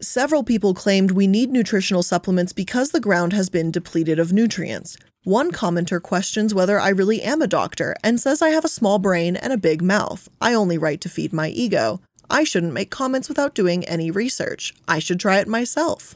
Several 0.00 0.42
people 0.42 0.72
claimed 0.72 1.10
we 1.10 1.26
need 1.26 1.50
nutritional 1.50 2.02
supplements 2.02 2.54
because 2.54 2.92
the 2.92 3.00
ground 3.00 3.34
has 3.34 3.50
been 3.50 3.70
depleted 3.70 4.18
of 4.18 4.32
nutrients. 4.32 4.96
One 5.24 5.52
commenter 5.52 6.00
questions 6.00 6.54
whether 6.54 6.80
I 6.80 6.88
really 6.88 7.20
am 7.20 7.42
a 7.42 7.46
doctor 7.46 7.94
and 8.02 8.18
says 8.18 8.40
I 8.40 8.48
have 8.50 8.64
a 8.64 8.68
small 8.68 8.98
brain 8.98 9.36
and 9.36 9.52
a 9.52 9.58
big 9.58 9.82
mouth. 9.82 10.28
I 10.40 10.54
only 10.54 10.78
write 10.78 11.02
to 11.02 11.10
feed 11.10 11.34
my 11.34 11.48
ego. 11.48 12.00
I 12.30 12.44
shouldn't 12.44 12.72
make 12.72 12.90
comments 12.90 13.28
without 13.28 13.54
doing 13.54 13.84
any 13.84 14.10
research. 14.10 14.74
I 14.86 14.98
should 14.98 15.20
try 15.20 15.38
it 15.38 15.48
myself. 15.48 16.14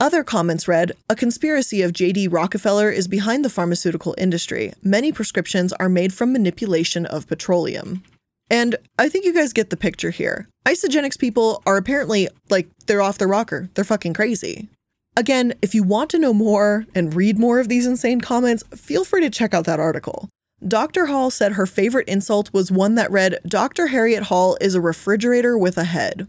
Other 0.00 0.22
comments 0.22 0.68
read 0.68 0.92
A 1.08 1.16
conspiracy 1.16 1.82
of 1.82 1.92
J.D. 1.92 2.28
Rockefeller 2.28 2.90
is 2.90 3.08
behind 3.08 3.44
the 3.44 3.50
pharmaceutical 3.50 4.14
industry. 4.16 4.72
Many 4.82 5.10
prescriptions 5.10 5.72
are 5.74 5.88
made 5.88 6.12
from 6.12 6.32
manipulation 6.32 7.04
of 7.04 7.26
petroleum. 7.26 8.04
And 8.48 8.76
I 8.98 9.08
think 9.08 9.24
you 9.24 9.34
guys 9.34 9.52
get 9.52 9.70
the 9.70 9.76
picture 9.76 10.10
here. 10.10 10.48
Isagenix 10.64 11.18
people 11.18 11.62
are 11.66 11.76
apparently 11.76 12.28
like, 12.48 12.68
they're 12.86 13.02
off 13.02 13.18
the 13.18 13.26
rocker. 13.26 13.68
They're 13.74 13.84
fucking 13.84 14.14
crazy. 14.14 14.68
Again, 15.16 15.54
if 15.62 15.74
you 15.74 15.82
want 15.82 16.10
to 16.10 16.18
know 16.18 16.32
more 16.32 16.86
and 16.94 17.14
read 17.14 17.38
more 17.38 17.58
of 17.58 17.68
these 17.68 17.86
insane 17.86 18.20
comments, 18.20 18.62
feel 18.76 19.04
free 19.04 19.20
to 19.22 19.30
check 19.30 19.52
out 19.52 19.64
that 19.64 19.80
article. 19.80 20.28
Dr. 20.66 21.06
Hall 21.06 21.30
said 21.30 21.52
her 21.52 21.66
favorite 21.66 22.08
insult 22.08 22.52
was 22.52 22.72
one 22.72 22.96
that 22.96 23.10
read, 23.10 23.38
Dr. 23.46 23.88
Harriet 23.88 24.24
Hall 24.24 24.58
is 24.60 24.74
a 24.74 24.80
refrigerator 24.80 25.56
with 25.56 25.78
a 25.78 25.84
head. 25.84 26.26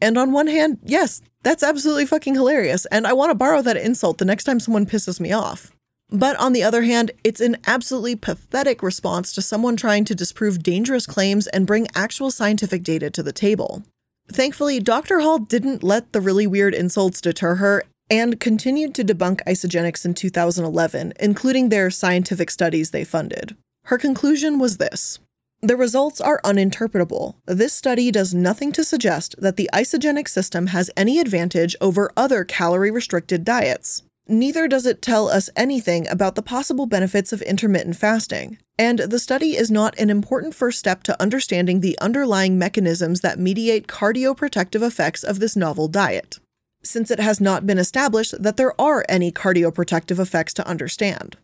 And 0.00 0.16
on 0.16 0.32
one 0.32 0.46
hand, 0.46 0.78
yes, 0.82 1.20
that's 1.42 1.62
absolutely 1.62 2.06
fucking 2.06 2.34
hilarious, 2.34 2.86
and 2.86 3.06
I 3.06 3.12
want 3.12 3.30
to 3.30 3.34
borrow 3.34 3.62
that 3.62 3.76
insult 3.76 4.18
the 4.18 4.24
next 4.24 4.44
time 4.44 4.60
someone 4.60 4.86
pisses 4.86 5.20
me 5.20 5.32
off. 5.32 5.72
But 6.10 6.36
on 6.36 6.52
the 6.52 6.62
other 6.62 6.82
hand, 6.82 7.10
it's 7.24 7.40
an 7.40 7.56
absolutely 7.66 8.16
pathetic 8.16 8.82
response 8.82 9.32
to 9.32 9.42
someone 9.42 9.76
trying 9.76 10.04
to 10.06 10.14
disprove 10.14 10.62
dangerous 10.62 11.06
claims 11.06 11.46
and 11.48 11.66
bring 11.66 11.88
actual 11.94 12.30
scientific 12.30 12.82
data 12.82 13.10
to 13.10 13.22
the 13.22 13.32
table. 13.32 13.82
Thankfully, 14.30 14.80
Dr. 14.80 15.20
Hall 15.20 15.38
didn't 15.38 15.82
let 15.82 16.12
the 16.12 16.20
really 16.20 16.46
weird 16.46 16.74
insults 16.74 17.20
deter 17.20 17.56
her 17.56 17.82
and 18.08 18.40
continued 18.40 18.94
to 18.94 19.04
debunk 19.04 19.42
Isagenix 19.46 20.04
in 20.04 20.14
2011, 20.14 21.12
including 21.18 21.68
their 21.68 21.90
scientific 21.90 22.50
studies 22.50 22.90
they 22.90 23.04
funded. 23.04 23.56
Her 23.86 23.98
conclusion 23.98 24.58
was 24.58 24.78
this 24.78 25.20
The 25.62 25.76
results 25.76 26.20
are 26.20 26.40
uninterpretable. 26.42 27.36
This 27.46 27.72
study 27.72 28.10
does 28.10 28.34
nothing 28.34 28.72
to 28.72 28.84
suggest 28.84 29.36
that 29.38 29.56
the 29.56 29.70
Isagenix 29.72 30.28
system 30.28 30.68
has 30.68 30.90
any 30.96 31.20
advantage 31.20 31.76
over 31.80 32.10
other 32.16 32.44
calorie 32.44 32.90
restricted 32.90 33.44
diets. 33.44 34.02
Neither 34.26 34.66
does 34.66 34.86
it 34.86 35.02
tell 35.02 35.28
us 35.28 35.50
anything 35.54 36.08
about 36.08 36.34
the 36.34 36.42
possible 36.42 36.86
benefits 36.86 37.32
of 37.32 37.42
intermittent 37.42 37.94
fasting, 37.94 38.58
and 38.76 38.98
the 38.98 39.20
study 39.20 39.56
is 39.56 39.70
not 39.70 39.96
an 40.00 40.10
important 40.10 40.52
first 40.52 40.80
step 40.80 41.04
to 41.04 41.22
understanding 41.22 41.78
the 41.80 41.96
underlying 42.00 42.58
mechanisms 42.58 43.20
that 43.20 43.38
mediate 43.38 43.86
cardioprotective 43.86 44.82
effects 44.82 45.22
of 45.22 45.38
this 45.38 45.54
novel 45.54 45.86
diet 45.86 46.40
since 46.86 47.10
it 47.10 47.20
has 47.20 47.40
not 47.40 47.66
been 47.66 47.78
established 47.78 48.40
that 48.40 48.56
there 48.56 48.80
are 48.80 49.04
any 49.08 49.32
cardioprotective 49.32 50.18
effects 50.18 50.54
to 50.54 50.66
understand. 50.66 51.36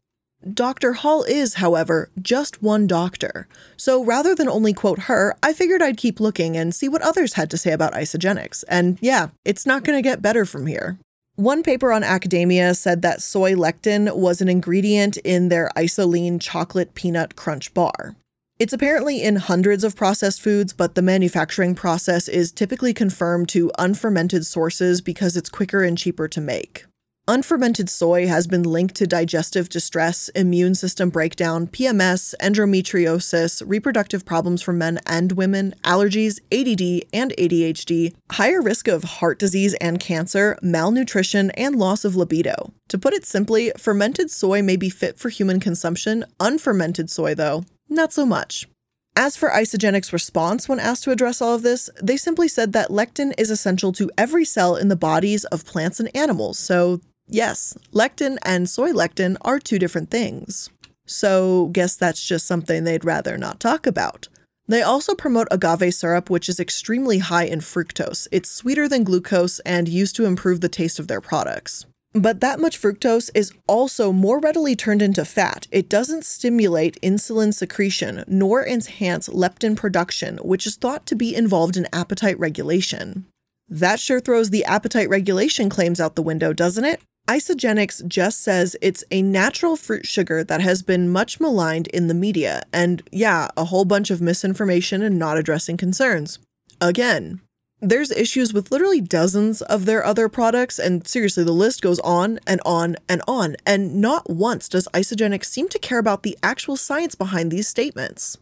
Dr. 0.53 0.95
Hall 0.95 1.23
is, 1.25 1.55
however, 1.55 2.11
just 2.21 2.63
one 2.63 2.87
doctor, 2.87 3.47
so 3.77 4.05
rather 4.05 4.35
than 4.35 4.49
only 4.49 4.73
quote 4.73 5.01
her, 5.01 5.37
I 5.43 5.53
figured 5.53 5.83
I'd 5.83 5.97
keep 5.97 6.21
looking 6.21 6.57
and 6.57 6.75
see 6.75 6.89
what 6.89 7.03
others 7.03 7.35
had 7.35 7.51
to 7.51 7.59
say 7.59 7.73
about 7.73 7.93
Isagenix. 7.93 8.65
and 8.69 8.99
yeah, 9.01 9.29
it's 9.45 9.67
not 9.67 9.85
going 9.85 9.97
to 9.97 10.03
get 10.03 10.23
better 10.23 10.45
from 10.45 10.67
here. 10.67 10.99
One 11.37 11.63
paper 11.63 11.93
on 11.93 12.05
academia 12.05 12.75
said 12.75 13.03
that 13.03 13.23
soy 13.23 13.53
lectin 13.53 14.15
was 14.17 14.41
an 14.41 14.49
ingredient 14.49 15.17
in 15.19 15.49
their 15.49 15.71
IsaLean 15.77 16.41
chocolate 16.41 16.95
peanut 16.95 17.37
crunch 17.37 17.73
bar. 17.73 18.17
It's 18.59 18.73
apparently 18.73 19.23
in 19.23 19.37
hundreds 19.37 19.83
of 19.83 19.97
processed 19.97 20.43
foods, 20.43 20.73
but 20.73 20.95
the 20.95 21.03
manufacturing 21.03 21.75
process 21.75 22.29
is 22.29 22.53
typically 22.53 22.93
confirmed 22.93 23.49
to 23.51 23.73
unfermented 23.79 24.45
sources 24.45 25.01
because 25.01 25.37
it's 25.37 25.49
quicker 25.49 25.83
and 25.83 25.97
cheaper 25.97 26.29
to 26.29 26.41
make. 26.41 26.85
Unfermented 27.33 27.89
soy 27.89 28.27
has 28.27 28.47
been 28.47 28.63
linked 28.63 28.95
to 28.95 29.07
digestive 29.07 29.71
distress, 29.71 30.29
immune 30.35 30.75
system 30.75 31.09
breakdown, 31.09 31.67
PMS, 31.67 32.35
endometriosis, 32.43 33.63
reproductive 33.65 34.27
problems 34.27 34.61
for 34.61 34.75
men 34.75 35.01
and 35.07 35.33
women, 35.33 35.75
allergies, 35.83 36.41
ADD 36.53 37.09
and 37.11 37.33
ADHD, 37.39 38.15
higher 38.33 38.61
risk 38.61 38.87
of 38.87 39.05
heart 39.05 39.39
disease 39.39 39.73
and 39.81 39.99
cancer, 39.99 40.59
malnutrition, 40.61 41.51
and 41.53 41.77
loss 41.77 42.05
of 42.05 42.17
libido. 42.17 42.75
To 42.89 42.99
put 42.99 43.15
it 43.15 43.25
simply, 43.25 43.73
fermented 43.79 44.31
soy 44.31 44.61
may 44.61 44.77
be 44.77 44.91
fit 44.91 45.19
for 45.19 45.31
human 45.31 45.59
consumption, 45.59 46.27
unfermented 46.39 47.09
soy, 47.09 47.35
though, 47.35 47.65
not 47.89 48.13
so 48.13 48.27
much. 48.27 48.69
As 49.17 49.39
for 49.39 49.49
Isagenix's 49.49 50.13
response 50.13 50.69
when 50.69 50.81
asked 50.81 51.05
to 51.05 51.11
address 51.11 51.41
all 51.41 51.55
of 51.55 51.63
this, 51.63 51.89
they 52.03 52.19
simply 52.19 52.49
said 52.49 52.75
that 52.75 52.91
lectin 52.91 53.33
is 53.39 53.51
essential 53.51 53.93
to 53.93 54.11
every 54.19 54.45
cell 54.45 54.77
in 54.77 54.89
the 54.89 54.97
bodies 54.97 55.47
of 55.47 55.65
plants 55.65 55.99
and 55.99 56.15
animals. 56.15 56.59
So, 56.59 57.01
yes, 57.33 57.77
lectin 57.93 58.39
and 58.45 58.69
soy 58.69 58.93
lectin 58.93 59.37
are 59.41 59.59
two 59.59 59.79
different 59.79 60.11
things. 60.11 60.71
So, 61.07 61.67
guess 61.73 61.97
that's 61.97 62.25
just 62.25 62.47
something 62.47 62.85
they'd 62.85 63.05
rather 63.05 63.37
not 63.37 63.61
talk 63.61 63.87
about. 63.87 64.29
They 64.69 64.83
also 64.83 65.15
promote 65.15 65.49
agave 65.51 65.93
syrup, 65.93 66.31
which 66.31 66.49
is 66.49 66.61
extremely 66.61 67.19
high 67.19 67.45
in 67.45 67.59
fructose. 67.61 68.29
It's 68.31 68.51
sweeter 68.51 68.89
than 68.89 69.05
glucose 69.05 69.59
and 69.61 69.89
used 69.89 70.15
to 70.17 70.25
improve 70.25 70.61
the 70.61 70.69
taste 70.69 70.99
of 70.99 71.09
their 71.09 71.21
products. 71.21 71.85
But 72.15 72.41
that 72.41 72.61
much 72.61 72.81
fructose 72.81 73.31
is 73.35 73.53
also 73.67 74.13
more 74.13 74.39
readily 74.39 74.77
turned 74.77 75.01
into 75.03 75.25
fat. 75.25 75.67
It 75.71 75.89
doesn't 75.89 76.27
stimulate 76.27 77.01
insulin 77.03 77.55
secretion 77.55 78.23
nor 78.27 78.67
enhance 78.67 79.29
leptin 79.31 79.77
production, 79.77 80.37
which 80.39 80.67
is 80.67 80.77
thought 80.77 81.07
to 81.07 81.17
be 81.17 81.35
involved 81.35 81.77
in 81.77 81.89
appetite 81.93 82.39
regulation. 82.39 83.27
That 83.69 83.99
sure 83.99 84.21
throws 84.21 84.51
the 84.51 84.65
appetite 84.67 85.09
regulation 85.09 85.71
claims 85.71 86.01
out 86.01 86.15
the 86.15 86.23
window, 86.23 86.53
doesn't 86.53 86.85
it? 86.85 87.01
Isagenix 87.33 88.07
just 88.07 88.43
says 88.43 88.77
it's 88.83 89.05
a 89.11 89.23
natural 89.23 89.75
fruit 89.75 90.07
sugar 90.07 90.45
that 90.45 90.61
has 90.61 90.83
been 90.83 91.09
much 91.09 91.41
maligned 91.41 91.87
in 91.87 92.07
the 92.07 92.13
media, 92.13 92.61
and 92.75 93.03
yeah, 93.11 93.49
a 93.57 93.65
whole 93.65 93.87
bunch 93.87 94.11
of 94.11 94.21
misinformation 94.21 95.01
and 95.03 95.19
not 95.19 95.39
addressing 95.39 95.79
concerns. 95.79 96.39
Again, 96.79 97.41
there's 97.81 98.11
issues 98.11 98.53
with 98.53 98.71
literally 98.71 99.01
dozens 99.01 99.63
of 99.63 99.87
their 99.87 100.05
other 100.05 100.29
products, 100.29 100.79
and 100.79 101.09
seriously, 101.09 101.43
the 101.43 101.53
list 101.53 101.81
goes 101.81 101.99
on 102.01 102.39
and 102.47 102.61
on 102.67 102.97
and 103.09 103.23
on, 103.27 103.57
and 103.65 103.95
not 103.95 104.29
once 104.29 104.69
does 104.69 104.87
Isagenix 104.93 105.47
seem 105.47 105.71
to 105.71 105.79
care 105.79 105.99
about 105.99 106.25
the 106.25 106.37
actual 106.43 106.77
science 106.77 107.15
behind 107.15 107.51
these 107.51 107.67
statements. 107.67 108.37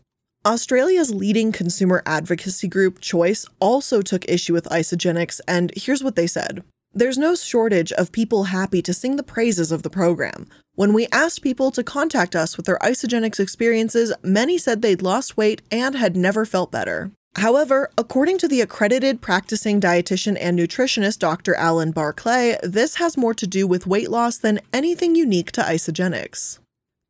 Australia's 0.45 1.15
leading 1.15 1.53
consumer 1.53 2.03
advocacy 2.07 2.67
group, 2.67 2.99
Choice, 3.01 3.47
also 3.61 4.03
took 4.03 4.29
issue 4.29 4.53
with 4.53 4.65
Isagenix, 4.65 5.41
and 5.47 5.71
here's 5.77 6.03
what 6.03 6.17
they 6.17 6.27
said. 6.27 6.65
There's 6.93 7.19
no 7.19 7.37
shortage 7.37 7.93
of 7.93 8.11
people 8.11 8.45
happy 8.45 8.83
to 8.83 8.93
sing 8.93 9.15
the 9.15 9.23
praises 9.23 9.71
of 9.71 9.85
the 9.85 9.91
program. 9.91 10.49
When 10.75 10.93
we 10.93 11.07
asked 11.13 11.41
people 11.41 11.71
to 11.71 11.85
contact 11.85 12.35
us 12.35 12.57
with 12.57 12.67
their 12.67 12.79
Isagenix 12.79 13.39
experiences, 13.39 14.13
many 14.25 14.59
said 14.59 14.83
they'd 14.83 15.01
lost 15.01 15.37
weight 15.37 15.63
and 15.71 15.95
had 15.95 16.17
never 16.17 16.45
felt 16.45 16.73
better. 16.73 17.13
However, 17.37 17.91
according 17.97 18.39
to 18.39 18.49
the 18.49 18.61
accredited 18.61 19.21
practicing 19.21 19.81
dietitian 19.81 20.37
and 20.41 20.59
nutritionist 20.59 21.21
Dr. 21.21 21.55
Alan 21.55 21.93
Barclay, 21.93 22.59
this 22.65 22.97
has 22.97 23.17
more 23.17 23.35
to 23.35 23.47
do 23.47 23.69
with 23.69 23.87
weight 23.87 24.11
loss 24.11 24.37
than 24.37 24.59
anything 24.73 25.15
unique 25.15 25.53
to 25.53 25.61
Isagenix. 25.61 26.59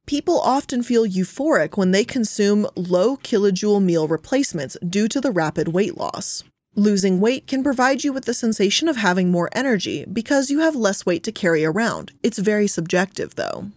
People 0.07 0.41
often 0.41 0.83
feel 0.83 1.07
euphoric 1.07 1.79
when 1.79 1.93
they 1.93 2.05
consume 2.05 2.67
low 2.77 3.17
kilojoule 3.17 3.83
meal 3.83 4.07
replacements 4.09 4.77
due 4.87 5.09
to 5.09 5.23
the 5.23 5.31
rapid 5.31 5.69
weight 5.69 5.97
loss. 5.97 6.45
Losing 6.77 7.19
weight 7.19 7.49
can 7.49 7.65
provide 7.65 8.05
you 8.05 8.13
with 8.13 8.27
the 8.27 8.35
sensation 8.35 8.87
of 8.87 8.97
having 8.97 9.31
more 9.31 9.51
energy 9.53 10.05
because 10.11 10.51
you 10.51 10.61
have 10.61 10.77
less 10.77 11.05
weight 11.05 11.25
to 11.25 11.33
carry 11.33 11.65
around. 11.65 12.13
It's 12.23 12.39
very 12.39 12.69
subjective, 12.69 13.35
though. 13.35 13.71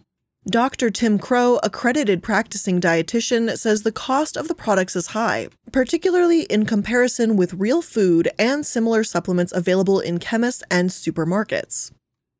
Dr. 0.48 0.90
Tim 0.90 1.18
Crowe, 1.18 1.58
accredited 1.62 2.22
practicing 2.22 2.80
dietitian, 2.80 3.58
says 3.58 3.82
the 3.82 3.90
cost 3.90 4.36
of 4.36 4.46
the 4.46 4.54
products 4.54 4.94
is 4.94 5.08
high, 5.08 5.48
particularly 5.72 6.42
in 6.42 6.66
comparison 6.66 7.36
with 7.36 7.54
real 7.54 7.82
food 7.82 8.28
and 8.38 8.64
similar 8.64 9.02
supplements 9.02 9.52
available 9.52 9.98
in 9.98 10.18
chemists 10.18 10.62
and 10.70 10.90
supermarkets. 10.90 11.90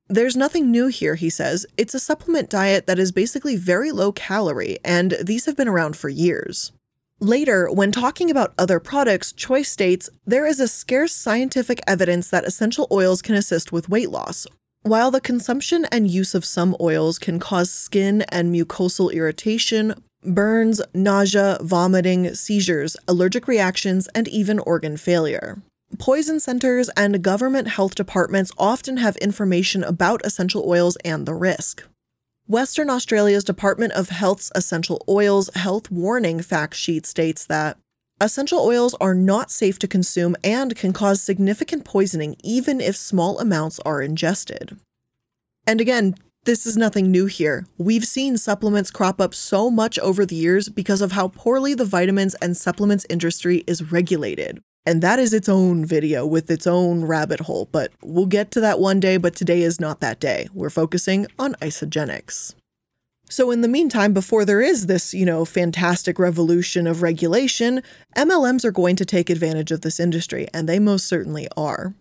There's 0.06 0.36
nothing 0.36 0.70
new 0.70 0.88
here, 0.88 1.14
he 1.14 1.30
says. 1.30 1.64
It's 1.78 1.94
a 1.94 2.00
supplement 2.00 2.50
diet 2.50 2.86
that 2.86 2.98
is 2.98 3.10
basically 3.10 3.56
very 3.56 3.90
low 3.90 4.12
calorie, 4.12 4.78
and 4.84 5.16
these 5.22 5.46
have 5.46 5.56
been 5.56 5.68
around 5.68 5.96
for 5.96 6.10
years. 6.10 6.72
Later, 7.20 7.70
when 7.70 7.92
talking 7.92 8.30
about 8.30 8.54
other 8.58 8.80
products, 8.80 9.32
Choice 9.32 9.70
states 9.70 10.10
there 10.26 10.46
is 10.46 10.60
a 10.60 10.68
scarce 10.68 11.14
scientific 11.14 11.80
evidence 11.86 12.28
that 12.30 12.44
essential 12.44 12.88
oils 12.90 13.22
can 13.22 13.34
assist 13.34 13.72
with 13.72 13.88
weight 13.88 14.10
loss. 14.10 14.46
While 14.82 15.10
the 15.10 15.20
consumption 15.20 15.86
and 15.86 16.10
use 16.10 16.34
of 16.34 16.44
some 16.44 16.76
oils 16.80 17.18
can 17.18 17.38
cause 17.38 17.70
skin 17.70 18.22
and 18.28 18.54
mucosal 18.54 19.12
irritation, 19.12 19.94
burns, 20.22 20.82
nausea, 20.92 21.58
vomiting, 21.62 22.34
seizures, 22.34 22.96
allergic 23.06 23.48
reactions, 23.48 24.08
and 24.14 24.28
even 24.28 24.58
organ 24.58 24.96
failure. 24.96 25.62
Poison 25.98 26.40
centers 26.40 26.90
and 26.96 27.22
government 27.22 27.68
health 27.68 27.94
departments 27.94 28.50
often 28.58 28.96
have 28.96 29.16
information 29.16 29.84
about 29.84 30.20
essential 30.24 30.68
oils 30.68 30.98
and 31.04 31.24
the 31.24 31.34
risk. 31.34 31.84
Western 32.46 32.90
Australia's 32.90 33.42
Department 33.42 33.94
of 33.94 34.10
Health's 34.10 34.52
Essential 34.54 35.02
Oils 35.08 35.48
Health 35.54 35.90
Warning 35.90 36.42
fact 36.42 36.74
sheet 36.74 37.06
states 37.06 37.46
that 37.46 37.78
essential 38.20 38.58
oils 38.58 38.94
are 39.00 39.14
not 39.14 39.50
safe 39.50 39.78
to 39.78 39.88
consume 39.88 40.36
and 40.44 40.76
can 40.76 40.92
cause 40.92 41.22
significant 41.22 41.86
poisoning 41.86 42.36
even 42.44 42.82
if 42.82 42.96
small 42.96 43.38
amounts 43.38 43.80
are 43.80 44.02
ingested. 44.02 44.76
And 45.66 45.80
again, 45.80 46.16
this 46.44 46.66
is 46.66 46.76
nothing 46.76 47.10
new 47.10 47.24
here. 47.24 47.66
We've 47.78 48.04
seen 48.04 48.36
supplements 48.36 48.90
crop 48.90 49.22
up 49.22 49.32
so 49.34 49.70
much 49.70 49.98
over 50.00 50.26
the 50.26 50.36
years 50.36 50.68
because 50.68 51.00
of 51.00 51.12
how 51.12 51.28
poorly 51.28 51.72
the 51.72 51.86
vitamins 51.86 52.34
and 52.34 52.54
supplements 52.54 53.06
industry 53.08 53.64
is 53.66 53.90
regulated. 53.90 54.60
And 54.86 55.00
that 55.00 55.18
is 55.18 55.32
its 55.32 55.48
own 55.48 55.86
video 55.86 56.26
with 56.26 56.50
its 56.50 56.66
own 56.66 57.04
rabbit 57.04 57.40
hole, 57.40 57.68
but 57.72 57.92
we'll 58.02 58.26
get 58.26 58.50
to 58.50 58.60
that 58.60 58.78
one 58.78 59.00
day, 59.00 59.16
but 59.16 59.34
today 59.34 59.62
is 59.62 59.80
not 59.80 60.00
that 60.00 60.20
day. 60.20 60.48
We're 60.52 60.70
focusing 60.70 61.26
on 61.38 61.54
Isagenix. 61.54 62.54
So, 63.30 63.50
in 63.50 63.62
the 63.62 63.68
meantime, 63.68 64.12
before 64.12 64.44
there 64.44 64.60
is 64.60 64.86
this, 64.86 65.14
you 65.14 65.24
know, 65.24 65.46
fantastic 65.46 66.18
revolution 66.18 66.86
of 66.86 67.00
regulation, 67.00 67.82
MLMs 68.14 68.66
are 68.66 68.70
going 68.70 68.96
to 68.96 69.06
take 69.06 69.30
advantage 69.30 69.70
of 69.70 69.80
this 69.80 69.98
industry, 69.98 70.46
and 70.52 70.68
they 70.68 70.78
most 70.78 71.06
certainly 71.06 71.48
are. 71.56 71.94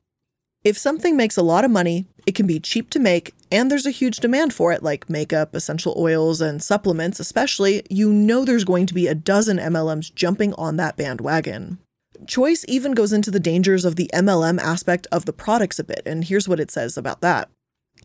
If 0.65 0.78
something 0.78 1.15
makes 1.15 1.38
a 1.38 1.41
lot 1.41 1.63
of 1.63 1.72
money, 1.72 2.06
it 2.26 2.36
can 2.36 2.46
be 2.46 2.60
cheap 2.60 2.89
to 2.89 3.00
make, 3.00 3.34
and 3.50 3.72
there's 3.72 3.86
a 3.86 3.91
huge 3.91 4.17
demand 4.17 4.54
for 4.54 4.74
it, 4.74 4.84
like 4.84 5.10
makeup, 5.10 5.56
essential 5.56 5.96
oils, 5.98 6.41
and 6.41 6.62
supplements, 6.62 7.22
especially, 7.22 7.84
you 7.89 8.12
know 8.12 8.43
there's 8.43 8.65
going 8.65 8.86
to 8.88 8.93
be 8.93 9.08
a 9.08 9.15
dozen 9.15 9.58
MLMs 9.58 10.13
jumping 10.13 10.54
on 10.56 10.76
that 10.78 10.98
bandwagon. 10.98 11.80
Choice 12.27 12.65
even 12.67 12.93
goes 12.93 13.13
into 13.13 13.31
the 13.31 13.39
dangers 13.39 13.86
of 13.86 13.95
the 13.95 14.09
MLM 14.13 14.59
aspect 14.59 15.07
of 15.12 15.25
the 15.25 15.33
products 15.33 15.79
a 15.79 15.83
bit, 15.83 16.01
and 16.05 16.23
here's 16.23 16.47
what 16.47 16.59
it 16.59 16.71
says 16.71 16.97
about 16.97 17.21
that. 17.21 17.49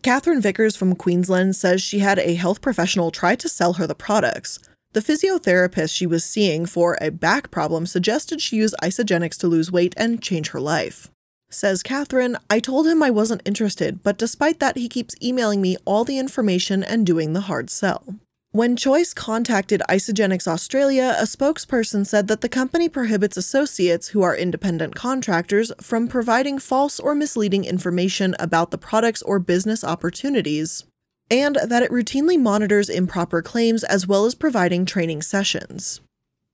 Catherine 0.03 0.41
Vickers 0.41 0.77
from 0.77 0.95
Queensland 0.95 1.57
says 1.57 1.83
she 1.83 1.99
had 1.99 2.19
a 2.19 2.35
health 2.35 2.61
professional 2.61 3.11
try 3.11 3.35
to 3.37 3.49
sell 3.49 3.75
her 3.75 3.87
the 3.87 3.95
products. 3.95 4.59
The 4.93 5.01
physiotherapist 5.01 5.95
she 5.95 6.07
was 6.07 6.25
seeing 6.25 6.67
for 6.67 6.97
a 7.01 7.11
back 7.11 7.51
problem 7.51 7.85
suggested 7.85 8.41
she 8.41 8.57
use 8.57 8.75
Isagenix 8.83 9.37
to 9.39 9.49
lose 9.49 9.73
weight 9.73 9.95
and 9.97 10.23
change 10.23 10.51
her 10.51 10.61
life. 10.61 11.11
Says 11.51 11.83
Catherine, 11.83 12.37
I 12.49 12.61
told 12.61 12.87
him 12.87 13.03
I 13.03 13.11
wasn't 13.11 13.43
interested, 13.45 14.03
but 14.03 14.19
despite 14.19 14.61
that, 14.61 14.77
he 14.77 14.89
keeps 14.89 15.15
emailing 15.23 15.61
me 15.61 15.77
all 15.85 16.05
the 16.05 16.19
information 16.19 16.83
and 16.83 17.07
doing 17.07 17.33
the 17.33 17.43
hard 17.43 17.71
sell. 17.71 18.17
When 18.59 18.75
Choice 18.75 19.15
contacted 19.15 19.83
Isagenix 19.89 20.49
Australia, 20.49 21.15
a 21.17 21.23
spokesperson 21.23 22.05
said 22.05 22.27
that 22.27 22.41
the 22.41 22.49
company 22.49 22.89
prohibits 22.89 23.37
associates 23.37 24.09
who 24.09 24.23
are 24.23 24.35
independent 24.35 24.97
contractors 24.97 25.71
from 25.81 26.09
providing 26.09 26.59
false 26.59 26.99
or 26.99 27.15
misleading 27.15 27.65
information 27.65 28.35
about 28.41 28.73
the 28.73 28.77
products 28.77 29.23
or 29.23 29.39
business 29.39 29.85
opportunities, 29.85 30.83
and 31.31 31.55
that 31.65 31.85
it 31.85 31.93
routinely 31.93 32.37
monitors 32.37 32.89
improper 32.89 33.43
claims 33.43 33.85
as 33.85 34.09
well 34.09 34.25
as 34.25 34.35
providing 34.35 34.85
training 34.85 35.23
sessions. 35.23 36.01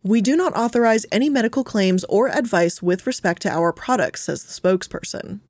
We 0.03 0.21
do 0.21 0.37
not 0.37 0.55
authorize 0.55 1.07
any 1.11 1.31
medical 1.31 1.65
claims 1.65 2.05
or 2.11 2.29
advice 2.29 2.83
with 2.83 3.07
respect 3.07 3.41
to 3.43 3.51
our 3.51 3.73
products, 3.73 4.25
says 4.25 4.45
the 4.45 4.53
spokesperson. 4.53 5.41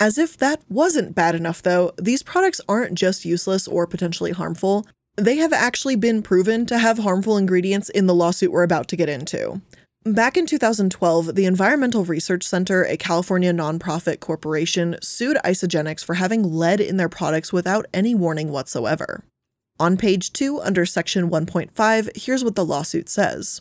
As 0.00 0.16
if 0.16 0.38
that 0.38 0.62
wasn't 0.70 1.14
bad 1.14 1.34
enough, 1.34 1.60
though, 1.60 1.92
these 1.98 2.22
products 2.22 2.62
aren't 2.66 2.94
just 2.94 3.26
useless 3.26 3.68
or 3.68 3.86
potentially 3.86 4.32
harmful, 4.32 4.86
they 5.16 5.36
have 5.36 5.52
actually 5.52 5.96
been 5.96 6.22
proven 6.22 6.66
to 6.66 6.78
have 6.78 6.98
harmful 6.98 7.36
ingredients 7.36 7.88
in 7.90 8.06
the 8.06 8.14
lawsuit 8.14 8.52
we're 8.52 8.62
about 8.62 8.88
to 8.88 8.96
get 8.96 9.08
into. 9.08 9.60
Back 10.04 10.38
in 10.38 10.46
2012, 10.46 11.34
the 11.34 11.44
Environmental 11.44 12.06
Research 12.06 12.42
Center, 12.44 12.84
a 12.84 12.96
California 12.96 13.52
nonprofit 13.52 14.18
corporation, 14.20 14.96
sued 15.02 15.36
Isagenix 15.44 16.02
for 16.02 16.14
having 16.14 16.42
lead 16.42 16.80
in 16.80 16.96
their 16.96 17.10
products 17.10 17.52
without 17.52 17.84
any 17.92 18.14
warning 18.14 18.50
whatsoever. 18.50 19.24
On 19.78 19.98
page 19.98 20.32
2, 20.32 20.60
under 20.60 20.86
section 20.86 21.28
1.5, 21.28 22.16
here's 22.16 22.42
what 22.42 22.54
the 22.54 22.64
lawsuit 22.64 23.10
says. 23.10 23.60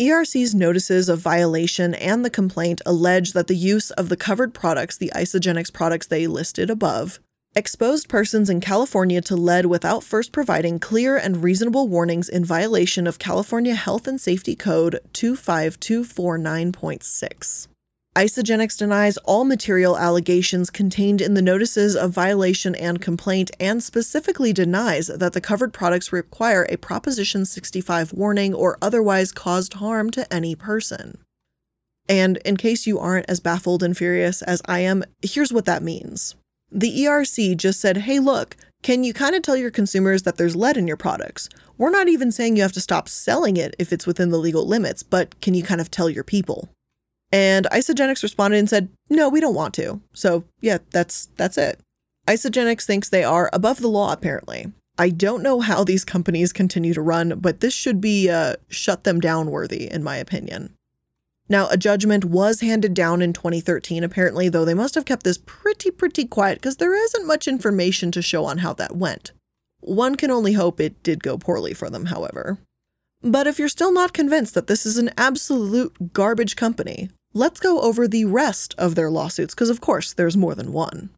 ERC's 0.00 0.54
notices 0.54 1.08
of 1.08 1.20
violation 1.20 1.94
and 1.94 2.22
the 2.22 2.30
complaint 2.30 2.82
allege 2.84 3.32
that 3.32 3.46
the 3.46 3.56
use 3.56 3.90
of 3.92 4.10
the 4.10 4.16
covered 4.16 4.52
products, 4.52 4.96
the 4.96 5.10
Isagenix 5.14 5.72
products 5.72 6.06
they 6.06 6.26
listed 6.26 6.68
above, 6.70 7.18
exposed 7.56 8.08
persons 8.08 8.48
in 8.50 8.60
California 8.60 9.20
to 9.22 9.36
lead 9.36 9.66
without 9.66 10.04
first 10.04 10.32
providing 10.32 10.78
clear 10.78 11.16
and 11.16 11.42
reasonable 11.42 11.88
warnings 11.88 12.28
in 12.28 12.44
violation 12.44 13.06
of 13.06 13.18
California 13.18 13.74
Health 13.74 14.06
and 14.06 14.20
Safety 14.20 14.54
Code 14.54 15.00
25249.6. 15.12 17.68
Isagenix 18.16 18.76
denies 18.76 19.16
all 19.18 19.44
material 19.44 19.96
allegations 19.96 20.70
contained 20.70 21.20
in 21.20 21.34
the 21.34 21.42
notices 21.42 21.94
of 21.94 22.10
violation 22.10 22.74
and 22.74 23.00
complaint 23.00 23.52
and 23.60 23.80
specifically 23.80 24.52
denies 24.52 25.06
that 25.06 25.34
the 25.34 25.40
covered 25.40 25.72
products 25.72 26.12
require 26.12 26.66
a 26.68 26.76
Proposition 26.76 27.46
65 27.46 28.12
warning 28.12 28.52
or 28.52 28.76
otherwise 28.82 29.30
caused 29.30 29.74
harm 29.74 30.10
to 30.10 30.34
any 30.34 30.56
person. 30.56 31.18
And 32.08 32.38
in 32.38 32.56
case 32.56 32.88
you 32.88 32.98
aren't 32.98 33.28
as 33.28 33.38
baffled 33.38 33.84
and 33.84 33.96
furious 33.96 34.42
as 34.42 34.60
I 34.64 34.80
am, 34.80 35.04
here's 35.22 35.52
what 35.52 35.66
that 35.66 35.84
means. 35.84 36.34
The 36.70 37.04
ERC 37.04 37.56
just 37.56 37.80
said, 37.80 37.98
hey, 37.98 38.18
look, 38.18 38.56
can 38.82 39.04
you 39.04 39.12
kind 39.12 39.34
of 39.34 39.42
tell 39.42 39.56
your 39.56 39.70
consumers 39.70 40.22
that 40.22 40.36
there's 40.36 40.56
lead 40.56 40.76
in 40.76 40.86
your 40.86 40.96
products? 40.96 41.48
We're 41.76 41.90
not 41.90 42.08
even 42.08 42.30
saying 42.30 42.56
you 42.56 42.62
have 42.62 42.72
to 42.72 42.80
stop 42.80 43.08
selling 43.08 43.56
it 43.56 43.74
if 43.78 43.92
it's 43.92 44.06
within 44.06 44.30
the 44.30 44.38
legal 44.38 44.66
limits, 44.66 45.02
but 45.02 45.40
can 45.40 45.54
you 45.54 45.62
kind 45.62 45.80
of 45.80 45.90
tell 45.90 46.10
your 46.10 46.24
people? 46.24 46.68
And 47.30 47.66
Isagenix 47.72 48.22
responded 48.22 48.58
and 48.58 48.68
said, 48.68 48.88
no, 49.10 49.28
we 49.28 49.40
don't 49.40 49.54
want 49.54 49.74
to. 49.74 50.00
So, 50.12 50.44
yeah, 50.60 50.78
that's 50.90 51.26
that's 51.36 51.58
it. 51.58 51.80
Isagenix 52.26 52.84
thinks 52.84 53.08
they 53.08 53.24
are 53.24 53.50
above 53.52 53.80
the 53.80 53.88
law, 53.88 54.12
apparently. 54.12 54.72
I 54.98 55.10
don't 55.10 55.42
know 55.42 55.60
how 55.60 55.84
these 55.84 56.04
companies 56.04 56.52
continue 56.52 56.92
to 56.94 57.00
run, 57.00 57.38
but 57.38 57.60
this 57.60 57.72
should 57.72 58.00
be 58.00 58.28
uh, 58.28 58.56
shut 58.68 59.04
them 59.04 59.20
down 59.20 59.50
worthy, 59.50 59.90
in 59.90 60.02
my 60.02 60.16
opinion. 60.16 60.74
Now, 61.48 61.68
a 61.70 61.76
judgment 61.78 62.26
was 62.26 62.60
handed 62.60 62.92
down 62.92 63.22
in 63.22 63.32
2013, 63.32 64.04
apparently, 64.04 64.48
though 64.48 64.64
they 64.64 64.74
must 64.74 64.94
have 64.94 65.06
kept 65.06 65.24
this 65.24 65.38
pretty, 65.44 65.90
pretty 65.90 66.26
quiet 66.26 66.58
because 66.58 66.76
there 66.76 66.94
isn't 66.94 67.26
much 67.26 67.48
information 67.48 68.12
to 68.12 68.22
show 68.22 68.44
on 68.44 68.58
how 68.58 68.74
that 68.74 68.96
went. 68.96 69.32
One 69.80 70.16
can 70.16 70.30
only 70.30 70.52
hope 70.52 70.80
it 70.80 71.02
did 71.02 71.22
go 71.22 71.38
poorly 71.38 71.72
for 71.72 71.88
them, 71.88 72.06
however. 72.06 72.58
But 73.22 73.46
if 73.46 73.58
you're 73.58 73.68
still 73.68 73.92
not 73.92 74.12
convinced 74.12 74.54
that 74.54 74.66
this 74.66 74.84
is 74.84 74.98
an 74.98 75.10
absolute 75.16 76.12
garbage 76.12 76.54
company, 76.54 77.08
let's 77.32 77.60
go 77.60 77.80
over 77.80 78.06
the 78.06 78.26
rest 78.26 78.74
of 78.76 78.94
their 78.94 79.10
lawsuits, 79.10 79.54
because 79.54 79.70
of 79.70 79.80
course 79.80 80.12
there's 80.12 80.36
more 80.36 80.54
than 80.54 80.72
one. 80.72 81.10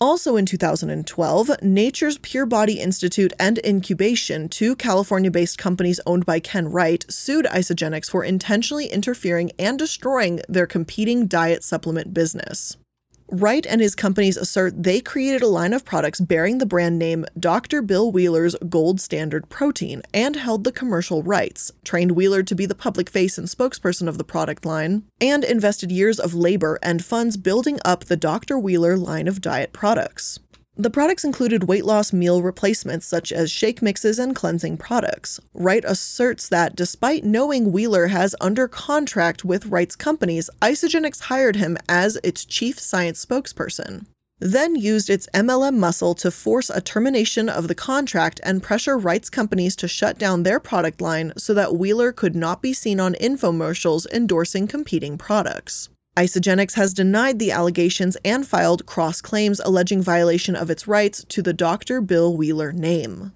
Also 0.00 0.36
in 0.36 0.44
2012, 0.44 1.62
Nature's 1.62 2.18
Pure 2.18 2.46
Body 2.46 2.80
Institute 2.80 3.32
and 3.38 3.58
Incubation, 3.64 4.48
two 4.48 4.74
California 4.74 5.30
based 5.30 5.56
companies 5.56 6.00
owned 6.04 6.26
by 6.26 6.40
Ken 6.40 6.68
Wright, 6.68 7.04
sued 7.08 7.46
Isagenix 7.46 8.10
for 8.10 8.24
intentionally 8.24 8.86
interfering 8.86 9.52
and 9.58 9.78
destroying 9.78 10.42
their 10.48 10.66
competing 10.66 11.26
diet 11.28 11.62
supplement 11.62 12.12
business. 12.12 12.76
Wright 13.30 13.66
and 13.66 13.80
his 13.80 13.94
companies 13.94 14.36
assert 14.36 14.82
they 14.82 15.00
created 15.00 15.42
a 15.42 15.46
line 15.48 15.72
of 15.72 15.84
products 15.84 16.20
bearing 16.20 16.58
the 16.58 16.66
brand 16.66 16.98
name 16.98 17.24
Dr. 17.38 17.80
Bill 17.80 18.12
Wheeler's 18.12 18.54
Gold 18.68 19.00
Standard 19.00 19.48
Protein 19.48 20.02
and 20.12 20.36
held 20.36 20.64
the 20.64 20.72
commercial 20.72 21.22
rights, 21.22 21.72
trained 21.84 22.12
Wheeler 22.12 22.42
to 22.42 22.54
be 22.54 22.66
the 22.66 22.74
public 22.74 23.08
face 23.08 23.38
and 23.38 23.48
spokesperson 23.48 24.08
of 24.08 24.18
the 24.18 24.24
product 24.24 24.66
line, 24.66 25.04
and 25.20 25.42
invested 25.42 25.90
years 25.90 26.20
of 26.20 26.34
labor 26.34 26.78
and 26.82 27.04
funds 27.04 27.36
building 27.36 27.78
up 27.84 28.04
the 28.04 28.16
Dr. 28.16 28.58
Wheeler 28.58 28.96
line 28.96 29.26
of 29.26 29.40
diet 29.40 29.72
products. 29.72 30.38
The 30.76 30.90
products 30.90 31.22
included 31.22 31.68
weight 31.68 31.84
loss 31.84 32.12
meal 32.12 32.42
replacements 32.42 33.06
such 33.06 33.30
as 33.30 33.48
shake 33.48 33.80
mixes 33.80 34.18
and 34.18 34.34
cleansing 34.34 34.78
products. 34.78 35.38
Wright 35.54 35.84
asserts 35.86 36.48
that 36.48 36.74
despite 36.74 37.22
knowing 37.22 37.70
Wheeler 37.70 38.08
has 38.08 38.34
under 38.40 38.66
contract 38.66 39.44
with 39.44 39.66
Wright's 39.66 39.94
companies, 39.94 40.50
Isagenix 40.60 41.20
hired 41.22 41.54
him 41.54 41.78
as 41.88 42.18
its 42.24 42.44
chief 42.44 42.80
science 42.80 43.24
spokesperson. 43.24 44.06
Then 44.40 44.74
used 44.74 45.08
its 45.08 45.28
MLM 45.32 45.76
muscle 45.76 46.12
to 46.16 46.32
force 46.32 46.70
a 46.70 46.80
termination 46.80 47.48
of 47.48 47.68
the 47.68 47.76
contract 47.76 48.40
and 48.42 48.60
pressure 48.60 48.98
Wright's 48.98 49.30
companies 49.30 49.76
to 49.76 49.86
shut 49.86 50.18
down 50.18 50.42
their 50.42 50.58
product 50.58 51.00
line 51.00 51.32
so 51.36 51.54
that 51.54 51.76
Wheeler 51.76 52.10
could 52.10 52.34
not 52.34 52.60
be 52.60 52.72
seen 52.72 52.98
on 52.98 53.14
infomercials 53.14 54.10
endorsing 54.12 54.66
competing 54.66 55.18
products. 55.18 55.88
Isagenix 56.16 56.74
has 56.74 56.94
denied 56.94 57.40
the 57.40 57.50
allegations 57.50 58.16
and 58.24 58.46
filed 58.46 58.86
cross 58.86 59.20
claims 59.20 59.60
alleging 59.64 60.00
violation 60.00 60.54
of 60.54 60.70
its 60.70 60.86
rights 60.86 61.24
to 61.24 61.42
the 61.42 61.52
Dr. 61.52 62.00
Bill 62.00 62.36
Wheeler 62.36 62.70
name. 62.70 63.32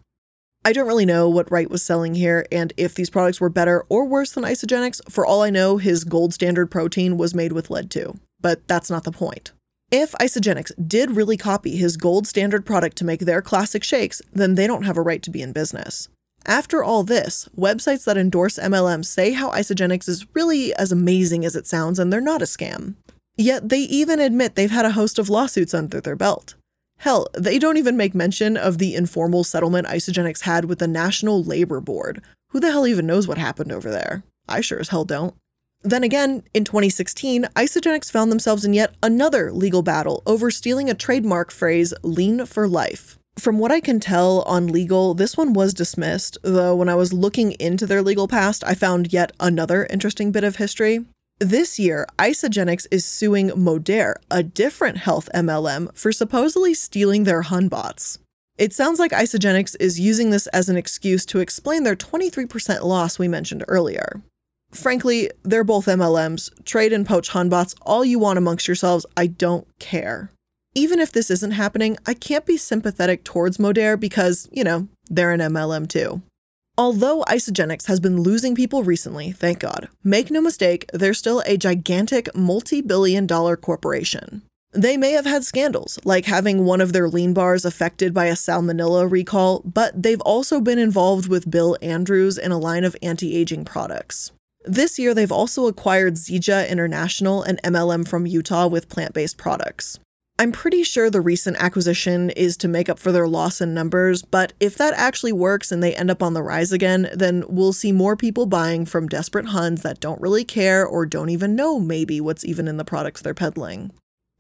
I 0.64 0.72
don't 0.72 0.86
really 0.86 1.06
know 1.06 1.28
what 1.28 1.50
Wright 1.50 1.68
was 1.68 1.82
selling 1.82 2.14
here 2.14 2.46
and 2.52 2.72
if 2.76 2.94
these 2.94 3.10
products 3.10 3.40
were 3.40 3.48
better 3.48 3.84
or 3.88 4.04
worse 4.04 4.30
than 4.30 4.44
Isagenix. 4.44 5.00
For 5.10 5.26
all 5.26 5.42
I 5.42 5.50
know, 5.50 5.78
his 5.78 6.04
gold 6.04 6.32
standard 6.32 6.70
protein 6.70 7.18
was 7.18 7.34
made 7.34 7.52
with 7.52 7.68
lead 7.68 7.90
too, 7.90 8.20
but 8.40 8.66
that's 8.68 8.90
not 8.90 9.02
the 9.02 9.10
point. 9.10 9.50
If 9.90 10.12
Isagenix 10.12 10.70
did 10.86 11.16
really 11.16 11.36
copy 11.36 11.76
his 11.76 11.96
gold 11.96 12.28
standard 12.28 12.64
product 12.64 12.96
to 12.98 13.04
make 13.04 13.20
their 13.20 13.42
classic 13.42 13.82
shakes, 13.82 14.22
then 14.32 14.54
they 14.54 14.68
don't 14.68 14.84
have 14.84 14.98
a 14.98 15.02
right 15.02 15.22
to 15.22 15.30
be 15.30 15.42
in 15.42 15.52
business. 15.52 16.08
After 16.48 16.82
all 16.82 17.02
this, 17.04 17.46
websites 17.54 18.04
that 18.06 18.16
endorse 18.16 18.58
MLM 18.58 19.04
say 19.04 19.32
how 19.32 19.50
Isagenix 19.50 20.08
is 20.08 20.26
really 20.34 20.72
as 20.76 20.90
amazing 20.90 21.44
as 21.44 21.54
it 21.54 21.66
sounds 21.66 21.98
and 21.98 22.10
they're 22.10 22.22
not 22.22 22.40
a 22.40 22.46
scam. 22.46 22.94
Yet 23.36 23.68
they 23.68 23.80
even 23.80 24.18
admit 24.18 24.54
they've 24.54 24.70
had 24.70 24.86
a 24.86 24.92
host 24.92 25.18
of 25.18 25.28
lawsuits 25.28 25.74
under 25.74 26.00
their 26.00 26.16
belt. 26.16 26.54
Hell, 27.00 27.28
they 27.36 27.58
don't 27.58 27.76
even 27.76 27.98
make 27.98 28.14
mention 28.14 28.56
of 28.56 28.78
the 28.78 28.94
informal 28.94 29.44
settlement 29.44 29.88
Isagenix 29.88 30.40
had 30.40 30.64
with 30.64 30.78
the 30.78 30.88
National 30.88 31.44
Labor 31.44 31.82
Board. 31.82 32.22
Who 32.52 32.60
the 32.60 32.72
hell 32.72 32.86
even 32.86 33.06
knows 33.06 33.28
what 33.28 33.36
happened 33.36 33.70
over 33.70 33.90
there? 33.90 34.22
I 34.48 34.62
sure 34.62 34.80
as 34.80 34.88
hell 34.88 35.04
don't. 35.04 35.34
Then 35.82 36.02
again, 36.02 36.44
in 36.54 36.64
2016, 36.64 37.44
Isagenix 37.56 38.10
found 38.10 38.32
themselves 38.32 38.64
in 38.64 38.72
yet 38.72 38.94
another 39.02 39.52
legal 39.52 39.82
battle 39.82 40.22
over 40.24 40.50
stealing 40.50 40.88
a 40.88 40.94
trademark 40.94 41.50
phrase, 41.50 41.92
lean 42.02 42.46
for 42.46 42.66
life. 42.66 43.17
From 43.38 43.60
what 43.60 43.70
I 43.70 43.78
can 43.78 44.00
tell 44.00 44.42
on 44.42 44.66
legal, 44.66 45.14
this 45.14 45.36
one 45.36 45.52
was 45.52 45.72
dismissed, 45.72 46.38
though 46.42 46.74
when 46.74 46.88
I 46.88 46.96
was 46.96 47.12
looking 47.12 47.52
into 47.52 47.86
their 47.86 48.02
legal 48.02 48.26
past, 48.26 48.64
I 48.66 48.74
found 48.74 49.12
yet 49.12 49.30
another 49.38 49.86
interesting 49.90 50.32
bit 50.32 50.42
of 50.42 50.56
history. 50.56 51.04
This 51.38 51.78
year, 51.78 52.04
Isagenix 52.18 52.88
is 52.90 53.04
suing 53.04 53.50
Modere, 53.50 54.14
a 54.28 54.42
different 54.42 54.98
health 54.98 55.28
MLM, 55.32 55.96
for 55.96 56.10
supposedly 56.10 56.74
stealing 56.74 57.22
their 57.22 57.44
Hunbots. 57.44 58.18
It 58.56 58.72
sounds 58.72 58.98
like 58.98 59.12
Isagenix 59.12 59.76
is 59.78 60.00
using 60.00 60.30
this 60.30 60.48
as 60.48 60.68
an 60.68 60.76
excuse 60.76 61.24
to 61.26 61.38
explain 61.38 61.84
their 61.84 61.94
23% 61.94 62.82
loss 62.82 63.20
we 63.20 63.28
mentioned 63.28 63.64
earlier. 63.68 64.20
Frankly, 64.72 65.30
they're 65.44 65.62
both 65.62 65.86
MLMs. 65.86 66.50
Trade 66.64 66.92
and 66.92 67.06
poach 67.06 67.30
Hunbots 67.30 67.76
all 67.82 68.04
you 68.04 68.18
want 68.18 68.36
amongst 68.36 68.66
yourselves, 68.66 69.06
I 69.16 69.28
don't 69.28 69.68
care 69.78 70.32
even 70.78 71.00
if 71.00 71.10
this 71.10 71.28
isn't 71.28 71.50
happening, 71.50 71.98
I 72.06 72.14
can't 72.14 72.46
be 72.46 72.56
sympathetic 72.56 73.24
towards 73.24 73.58
Modere 73.58 73.98
because, 73.98 74.48
you 74.52 74.62
know, 74.62 74.86
they're 75.10 75.32
an 75.32 75.40
MLM 75.40 75.88
too. 75.88 76.22
Although 76.76 77.24
Isagenix 77.24 77.86
has 77.86 77.98
been 77.98 78.22
losing 78.22 78.54
people 78.54 78.84
recently, 78.84 79.32
thank 79.32 79.58
God, 79.58 79.88
make 80.04 80.30
no 80.30 80.40
mistake, 80.40 80.88
they're 80.92 81.14
still 81.14 81.42
a 81.44 81.56
gigantic 81.56 82.32
multi 82.36 82.80
billion 82.80 83.26
dollar 83.26 83.56
corporation. 83.56 84.42
They 84.72 84.96
may 84.96 85.10
have 85.12 85.26
had 85.26 85.42
scandals, 85.42 85.98
like 86.04 86.26
having 86.26 86.64
one 86.64 86.80
of 86.80 86.92
their 86.92 87.08
lean 87.08 87.34
bars 87.34 87.64
affected 87.64 88.14
by 88.14 88.26
a 88.26 88.34
salmonella 88.34 89.10
recall, 89.10 89.62
but 89.64 90.00
they've 90.00 90.20
also 90.20 90.60
been 90.60 90.78
involved 90.78 91.28
with 91.28 91.50
Bill 91.50 91.76
Andrews 91.82 92.38
in 92.38 92.52
a 92.52 92.58
line 92.58 92.84
of 92.84 92.94
anti 93.02 93.34
aging 93.34 93.64
products. 93.64 94.30
This 94.64 94.96
year, 94.96 95.14
they've 95.14 95.32
also 95.32 95.66
acquired 95.66 96.14
Zija 96.14 96.68
International, 96.68 97.42
an 97.42 97.58
MLM 97.64 98.06
from 98.06 98.26
Utah 98.26 98.68
with 98.68 98.88
plant 98.88 99.14
based 99.14 99.38
products. 99.38 99.98
I'm 100.40 100.52
pretty 100.52 100.84
sure 100.84 101.10
the 101.10 101.20
recent 101.20 101.56
acquisition 101.56 102.30
is 102.30 102.56
to 102.58 102.68
make 102.68 102.88
up 102.88 103.00
for 103.00 103.10
their 103.10 103.26
loss 103.26 103.60
in 103.60 103.74
numbers, 103.74 104.22
but 104.22 104.52
if 104.60 104.76
that 104.76 104.94
actually 104.94 105.32
works 105.32 105.72
and 105.72 105.82
they 105.82 105.96
end 105.96 106.12
up 106.12 106.22
on 106.22 106.34
the 106.34 106.44
rise 106.44 106.70
again, 106.70 107.10
then 107.12 107.42
we'll 107.48 107.72
see 107.72 107.90
more 107.90 108.16
people 108.16 108.46
buying 108.46 108.86
from 108.86 109.08
desperate 109.08 109.46
Huns 109.46 109.82
that 109.82 109.98
don't 109.98 110.20
really 110.20 110.44
care 110.44 110.86
or 110.86 111.06
don't 111.06 111.30
even 111.30 111.56
know 111.56 111.80
maybe 111.80 112.20
what's 112.20 112.44
even 112.44 112.68
in 112.68 112.76
the 112.76 112.84
products 112.84 113.20
they're 113.20 113.34
peddling. 113.34 113.90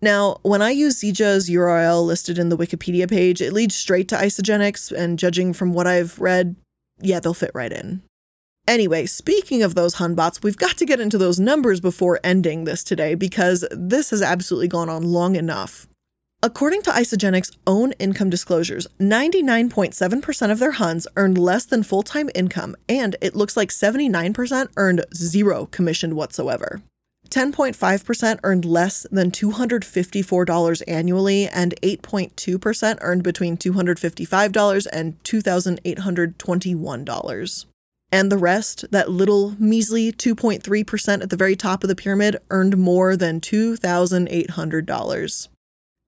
Now, 0.00 0.38
when 0.42 0.62
I 0.62 0.70
use 0.70 1.02
Zija's 1.02 1.50
URL 1.50 2.06
listed 2.06 2.38
in 2.38 2.48
the 2.48 2.56
Wikipedia 2.56 3.10
page, 3.10 3.42
it 3.42 3.52
leads 3.52 3.74
straight 3.74 4.06
to 4.08 4.16
Isagenix, 4.16 4.92
and 4.92 5.18
judging 5.18 5.52
from 5.52 5.72
what 5.72 5.88
I've 5.88 6.20
read, 6.20 6.54
yeah, 7.00 7.18
they'll 7.18 7.34
fit 7.34 7.50
right 7.54 7.72
in. 7.72 8.02
Anyway, 8.68 9.06
speaking 9.06 9.62
of 9.62 9.74
those 9.74 9.94
Hunbots, 9.94 10.42
we've 10.42 10.58
got 10.58 10.76
to 10.76 10.84
get 10.84 11.00
into 11.00 11.16
those 11.16 11.40
numbers 11.40 11.80
before 11.80 12.20
ending 12.22 12.64
this 12.64 12.84
today 12.84 13.14
because 13.14 13.66
this 13.70 14.10
has 14.10 14.20
absolutely 14.20 14.68
gone 14.68 14.90
on 14.90 15.04
long 15.04 15.36
enough. 15.36 15.88
According 16.42 16.82
to 16.82 16.90
Isagenix' 16.90 17.56
own 17.66 17.92
income 17.92 18.28
disclosures, 18.28 18.86
99.7% 19.00 20.50
of 20.50 20.58
their 20.58 20.72
Huns 20.72 21.06
earned 21.16 21.38
less 21.38 21.64
than 21.64 21.82
full 21.82 22.02
time 22.02 22.28
income, 22.34 22.76
and 22.90 23.16
it 23.22 23.34
looks 23.34 23.56
like 23.56 23.70
79% 23.70 24.68
earned 24.76 25.02
zero 25.14 25.64
commission 25.64 26.14
whatsoever. 26.14 26.82
10.5% 27.30 28.38
earned 28.44 28.66
less 28.66 29.06
than 29.10 29.30
$254 29.30 30.82
annually, 30.86 31.48
and 31.48 31.74
8.2% 31.82 32.98
earned 33.00 33.22
between 33.22 33.56
$255 33.56 34.86
and 34.92 35.24
$2,821. 35.24 37.64
And 38.10 38.32
the 38.32 38.38
rest, 38.38 38.86
that 38.90 39.10
little 39.10 39.54
measly 39.58 40.12
2.3% 40.12 41.22
at 41.22 41.30
the 41.30 41.36
very 41.36 41.56
top 41.56 41.84
of 41.84 41.88
the 41.88 41.96
pyramid, 41.96 42.38
earned 42.50 42.78
more 42.78 43.16
than 43.16 43.40
$2,800. 43.40 45.48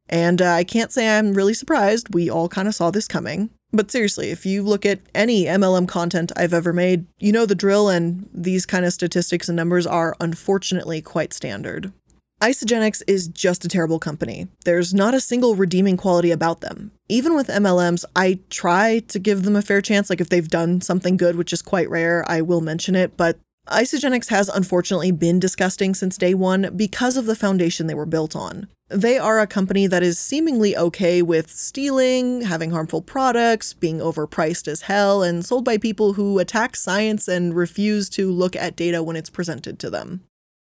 And 0.08 0.42
uh, 0.42 0.50
I 0.50 0.64
can't 0.64 0.90
say 0.90 1.08
I'm 1.08 1.34
really 1.34 1.54
surprised. 1.54 2.14
We 2.14 2.28
all 2.28 2.48
kind 2.48 2.66
of 2.66 2.74
saw 2.74 2.90
this 2.90 3.06
coming. 3.06 3.50
But 3.72 3.90
seriously, 3.90 4.30
if 4.30 4.44
you 4.44 4.64
look 4.64 4.84
at 4.84 4.98
any 5.14 5.44
MLM 5.44 5.86
content 5.86 6.32
I've 6.36 6.52
ever 6.52 6.72
made, 6.72 7.06
you 7.20 7.30
know 7.30 7.46
the 7.46 7.54
drill, 7.54 7.88
and 7.88 8.28
these 8.34 8.66
kind 8.66 8.84
of 8.84 8.92
statistics 8.92 9.48
and 9.48 9.54
numbers 9.54 9.86
are 9.86 10.16
unfortunately 10.20 11.00
quite 11.00 11.32
standard. 11.32 11.92
Isagenix 12.40 13.02
is 13.06 13.28
just 13.28 13.66
a 13.66 13.68
terrible 13.68 13.98
company. 13.98 14.48
There's 14.64 14.94
not 14.94 15.12
a 15.12 15.20
single 15.20 15.56
redeeming 15.56 15.98
quality 15.98 16.30
about 16.30 16.62
them. 16.62 16.90
Even 17.06 17.34
with 17.34 17.48
MLMs, 17.48 18.06
I 18.16 18.38
try 18.48 19.00
to 19.08 19.18
give 19.18 19.42
them 19.42 19.56
a 19.56 19.62
fair 19.62 19.82
chance. 19.82 20.08
Like 20.08 20.22
if 20.22 20.30
they've 20.30 20.48
done 20.48 20.80
something 20.80 21.18
good, 21.18 21.36
which 21.36 21.52
is 21.52 21.60
quite 21.60 21.90
rare, 21.90 22.24
I 22.26 22.40
will 22.40 22.62
mention 22.62 22.94
it. 22.94 23.14
But 23.14 23.38
Isagenix 23.68 24.28
has 24.28 24.48
unfortunately 24.48 25.10
been 25.10 25.38
disgusting 25.38 25.94
since 25.94 26.16
day 26.16 26.32
one 26.32 26.74
because 26.74 27.18
of 27.18 27.26
the 27.26 27.36
foundation 27.36 27.86
they 27.86 27.94
were 27.94 28.06
built 28.06 28.34
on. 28.34 28.68
They 28.88 29.18
are 29.18 29.38
a 29.38 29.46
company 29.46 29.86
that 29.86 30.02
is 30.02 30.18
seemingly 30.18 30.74
okay 30.74 31.20
with 31.20 31.50
stealing, 31.50 32.40
having 32.40 32.70
harmful 32.70 33.02
products, 33.02 33.74
being 33.74 33.98
overpriced 33.98 34.66
as 34.66 34.82
hell, 34.82 35.22
and 35.22 35.44
sold 35.44 35.66
by 35.66 35.76
people 35.76 36.14
who 36.14 36.38
attack 36.38 36.74
science 36.74 37.28
and 37.28 37.54
refuse 37.54 38.08
to 38.10 38.32
look 38.32 38.56
at 38.56 38.76
data 38.76 39.02
when 39.02 39.14
it's 39.14 39.30
presented 39.30 39.78
to 39.78 39.90
them. 39.90 40.22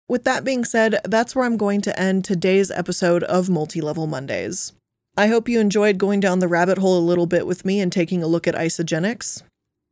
With 0.08 0.24
that 0.26 0.44
being 0.44 0.66
said, 0.66 1.00
that's 1.04 1.36
where 1.36 1.46
I'm 1.46 1.58
going 1.58 1.82
to 1.82 2.00
end 2.00 2.24
today's 2.24 2.70
episode 2.70 3.24
of 3.24 3.50
Multi 3.50 3.82
Level 3.82 4.06
Mondays. 4.06 4.72
I 5.18 5.28
hope 5.28 5.50
you 5.50 5.60
enjoyed 5.60 5.98
going 5.98 6.20
down 6.20 6.40
the 6.40 6.48
rabbit 6.48 6.78
hole 6.78 7.00
a 7.00 7.02
little 7.02 7.26
bit 7.26 7.48
with 7.48 7.66
me 7.66 7.80
and 7.80 7.92
taking 7.92 8.22
a 8.22 8.28
look 8.28 8.48
at 8.48 8.54
Isagenix. 8.54 9.42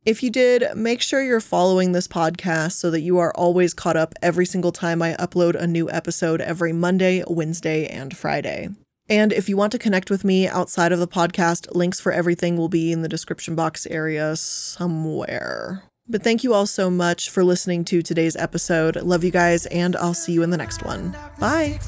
If 0.04 0.22
you 0.22 0.30
did, 0.30 0.66
make 0.76 1.00
sure 1.00 1.20
you're 1.20 1.40
following 1.40 1.92
this 1.92 2.06
podcast 2.06 2.72
so 2.72 2.92
that 2.92 3.00
you 3.00 3.18
are 3.18 3.34
always 3.34 3.74
caught 3.74 3.96
up 3.96 4.14
every 4.22 4.46
single 4.46 4.70
time 4.70 5.02
I 5.02 5.14
upload 5.14 5.56
a 5.56 5.66
new 5.66 5.90
episode 5.90 6.40
every 6.40 6.72
Monday, 6.72 7.24
Wednesday, 7.26 7.86
and 7.88 8.16
Friday. 8.16 8.68
And 9.08 9.32
if 9.32 9.48
you 9.48 9.56
want 9.56 9.72
to 9.72 9.78
connect 9.78 10.10
with 10.10 10.22
me 10.22 10.46
outside 10.46 10.92
of 10.92 11.00
the 11.00 11.08
podcast, 11.08 11.74
links 11.74 11.98
for 11.98 12.12
everything 12.12 12.56
will 12.56 12.68
be 12.68 12.92
in 12.92 13.02
the 13.02 13.08
description 13.08 13.56
box 13.56 13.84
area 13.86 14.36
somewhere. 14.36 15.84
But 16.08 16.22
thank 16.22 16.44
you 16.44 16.52
all 16.52 16.66
so 16.66 16.90
much 16.90 17.30
for 17.30 17.42
listening 17.42 17.84
to 17.86 18.02
today's 18.02 18.36
episode. 18.36 18.96
Love 18.96 19.24
you 19.24 19.30
guys, 19.30 19.66
and 19.66 19.96
I'll 19.96 20.14
see 20.14 20.32
you 20.32 20.42
in 20.42 20.50
the 20.50 20.58
next 20.58 20.82
one. 20.82 21.16
Bye. 21.38 21.80